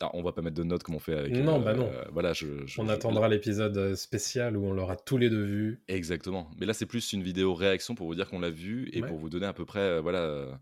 ah, 0.00 0.10
on 0.14 0.22
va 0.22 0.32
pas 0.32 0.42
mettre 0.42 0.54
de 0.56 0.62
notes 0.62 0.82
comme 0.84 0.94
on 0.94 1.00
fait 1.00 1.14
avec. 1.16 1.32
Non, 1.34 1.58
bah 1.60 1.74
non. 1.74 1.90
Voilà, 2.12 2.32
je, 2.32 2.66
je- 2.66 2.80
On 2.80 2.86
je- 2.86 2.90
attendra 2.92 3.28
l'épisode 3.28 3.76
euh, 3.76 3.96
spécial 3.96 4.56
où 4.56 4.64
on 4.64 4.72
l'aura 4.72 4.94
tous 4.96 5.16
les 5.18 5.28
deux 5.28 5.42
vu. 5.42 5.82
Exactement. 5.88 6.50
Mais 6.60 6.66
là, 6.66 6.72
c'est 6.74 6.86
plus 6.86 7.12
une 7.12 7.22
vidéo 7.24 7.52
réaction 7.54 7.94
pour 7.96 8.06
vous 8.06 8.14
dire 8.14 8.28
qu'on 8.28 8.38
l'a 8.38 8.50
vu 8.50 8.88
et 8.92 9.02
Ouais. 9.02 9.08
pour 9.08 9.18
vous 9.18 9.28
donner 9.28 9.46
à 9.46 9.52
peu 9.52 9.64
près, 9.64 9.80
euh, 9.80 10.00
voilà, 10.00 10.20
euh, 10.20 10.54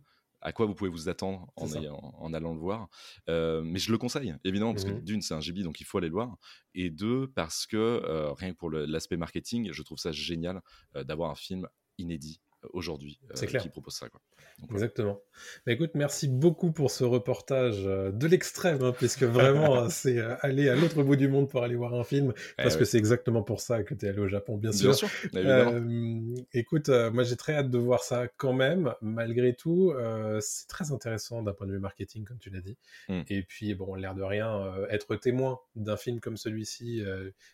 à 0.46 0.52
quoi 0.52 0.64
vous 0.66 0.74
pouvez 0.74 0.90
vous 0.90 1.08
attendre 1.08 1.50
en, 1.56 1.66
ayant- 1.74 2.32
allant 2.32 2.54
le 2.54 2.60
voir. 2.60 2.88
Euh, 3.28 3.62
mais 3.62 3.80
je 3.80 3.90
le 3.90 3.98
conseille, 3.98 4.34
évidemment, 4.44 4.72
parce 4.74 4.84
que 4.84 4.92
Mhm. 4.92 5.02
d'une, 5.02 5.20
c'est 5.20 5.34
un 5.34 5.40
Ghibli, 5.40 5.64
donc 5.64 5.80
il 5.80 5.84
faut 5.84 5.98
aller 5.98 6.06
le 6.06 6.12
voir. 6.14 6.36
Et 6.74 6.88
deux, 6.90 7.26
parce 7.34 7.66
que, 7.66 7.76
euh, 7.76 8.32
rien 8.32 8.52
que 8.52 8.56
pour 8.56 8.70
l'aspect 8.70 9.16
marketing, 9.16 9.70
je 9.72 9.82
trouve 9.82 9.98
ça 9.98 10.12
génial 10.12 10.62
euh, 10.94 11.02
d'avoir 11.02 11.30
un 11.32 11.34
film 11.34 11.66
inédit 11.98 12.40
aujourd'hui 12.72 13.18
euh, 13.30 13.46
qui 13.46 13.68
propose 13.68 13.94
ça. 13.94 14.08
Quoi. 14.08 14.20
Donc. 14.60 14.72
Exactement. 14.72 15.20
Bah, 15.66 15.72
écoute, 15.72 15.90
merci 15.94 16.28
beaucoup 16.28 16.72
pour 16.72 16.90
ce 16.90 17.04
reportage 17.04 17.82
euh, 17.84 18.10
de 18.10 18.26
l'extrême, 18.26 18.82
hein, 18.82 18.94
puisque 18.96 19.22
vraiment, 19.24 19.76
euh, 19.76 19.88
c'est 19.90 20.18
euh, 20.18 20.34
aller 20.40 20.70
à 20.70 20.74
l'autre 20.74 21.02
bout 21.02 21.16
du 21.16 21.28
monde 21.28 21.50
pour 21.50 21.62
aller 21.62 21.74
voir 21.74 21.94
un 21.94 22.04
film, 22.04 22.32
parce 22.56 22.74
Eh 22.74 22.76
que 22.76 22.80
ouais. 22.80 22.84
c'est 22.86 22.96
exactement 22.96 23.42
pour 23.42 23.60
ça 23.60 23.82
que 23.82 23.92
tu 23.92 24.06
es 24.06 24.08
allé 24.08 24.18
au 24.20 24.28
Japon, 24.28 24.56
bien 24.56 24.72
sûr. 24.72 24.88
Bien 24.88 24.94
sûr. 24.94 25.08
Euh, 25.34 26.34
écoute, 26.54 26.88
moi 26.88 27.22
j'ai 27.22 27.36
très 27.36 27.54
hâte 27.54 27.70
de 27.70 27.78
voir 27.78 28.02
ça 28.02 28.28
quand 28.36 28.54
même. 28.54 28.94
Malgré 29.02 29.54
tout, 29.54 29.92
c'est 30.40 30.68
très 30.68 30.90
intéressant 30.90 31.42
d'un 31.42 31.52
point 31.52 31.66
de 31.66 31.72
vue 31.72 31.78
marketing, 31.78 32.24
comme 32.24 32.38
tu 32.38 32.48
l'as 32.50 32.60
dit. 32.60 32.78
Mm. 33.08 33.22
Et 33.28 33.42
puis, 33.42 33.74
bon, 33.74 33.94
l'air 33.94 34.14
de 34.14 34.22
rien, 34.22 34.72
être 34.88 35.16
témoin 35.16 35.58
d'un 35.74 35.96
film 35.96 36.20
comme 36.20 36.36
celui-ci, 36.36 37.02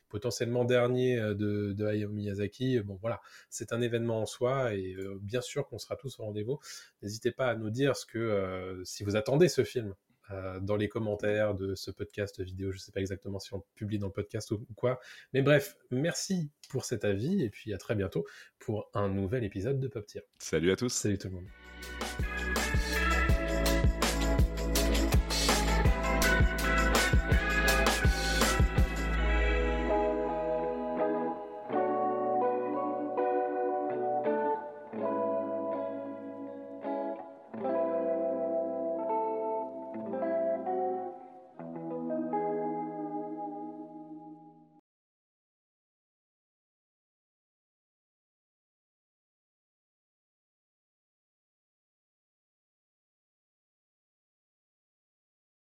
potentiellement 0.08 0.64
dernier 0.64 1.16
de, 1.16 1.72
de 1.72 1.86
Hayao 1.86 2.10
Miyazaki, 2.10 2.80
bon 2.80 2.98
voilà, 3.00 3.20
c'est 3.50 3.72
un 3.72 3.80
événement 3.80 4.22
en 4.22 4.26
soi 4.26 4.74
et 4.74 4.94
bien 5.20 5.40
sûr 5.40 5.66
qu'on 5.66 5.78
sera 5.78 5.96
tous 5.96 6.18
au 6.20 6.24
rendez-vous. 6.24 6.58
N'hésitez 7.02 7.32
pas 7.32 7.48
à 7.48 7.54
nous 7.54 7.70
dire 7.70 7.96
ce 7.96 8.06
que, 8.06 8.18
euh, 8.18 8.84
si 8.84 9.04
vous 9.04 9.16
attendez 9.16 9.48
ce 9.48 9.64
film 9.64 9.94
euh, 10.30 10.60
dans 10.60 10.76
les 10.76 10.88
commentaires 10.88 11.54
de 11.54 11.74
ce 11.74 11.90
podcast 11.90 12.40
vidéo. 12.40 12.70
Je 12.70 12.76
ne 12.76 12.80
sais 12.80 12.92
pas 12.92 13.00
exactement 13.00 13.38
si 13.38 13.52
on 13.54 13.64
publie 13.74 13.98
dans 13.98 14.06
le 14.06 14.12
podcast 14.12 14.50
ou, 14.52 14.66
ou 14.70 14.74
quoi. 14.74 15.00
Mais 15.32 15.42
bref, 15.42 15.76
merci 15.90 16.50
pour 16.70 16.84
cet 16.84 17.04
avis 17.04 17.42
et 17.42 17.50
puis 17.50 17.74
à 17.74 17.78
très 17.78 17.94
bientôt 17.94 18.24
pour 18.58 18.90
un 18.94 19.08
nouvel 19.08 19.44
épisode 19.44 19.80
de 19.80 19.88
Pop 19.88 20.06
Tier. 20.06 20.22
Salut 20.38 20.70
à 20.70 20.76
tous. 20.76 20.92
Salut 20.92 21.18
tout 21.18 21.28
le 21.28 21.34
monde. 21.34 22.31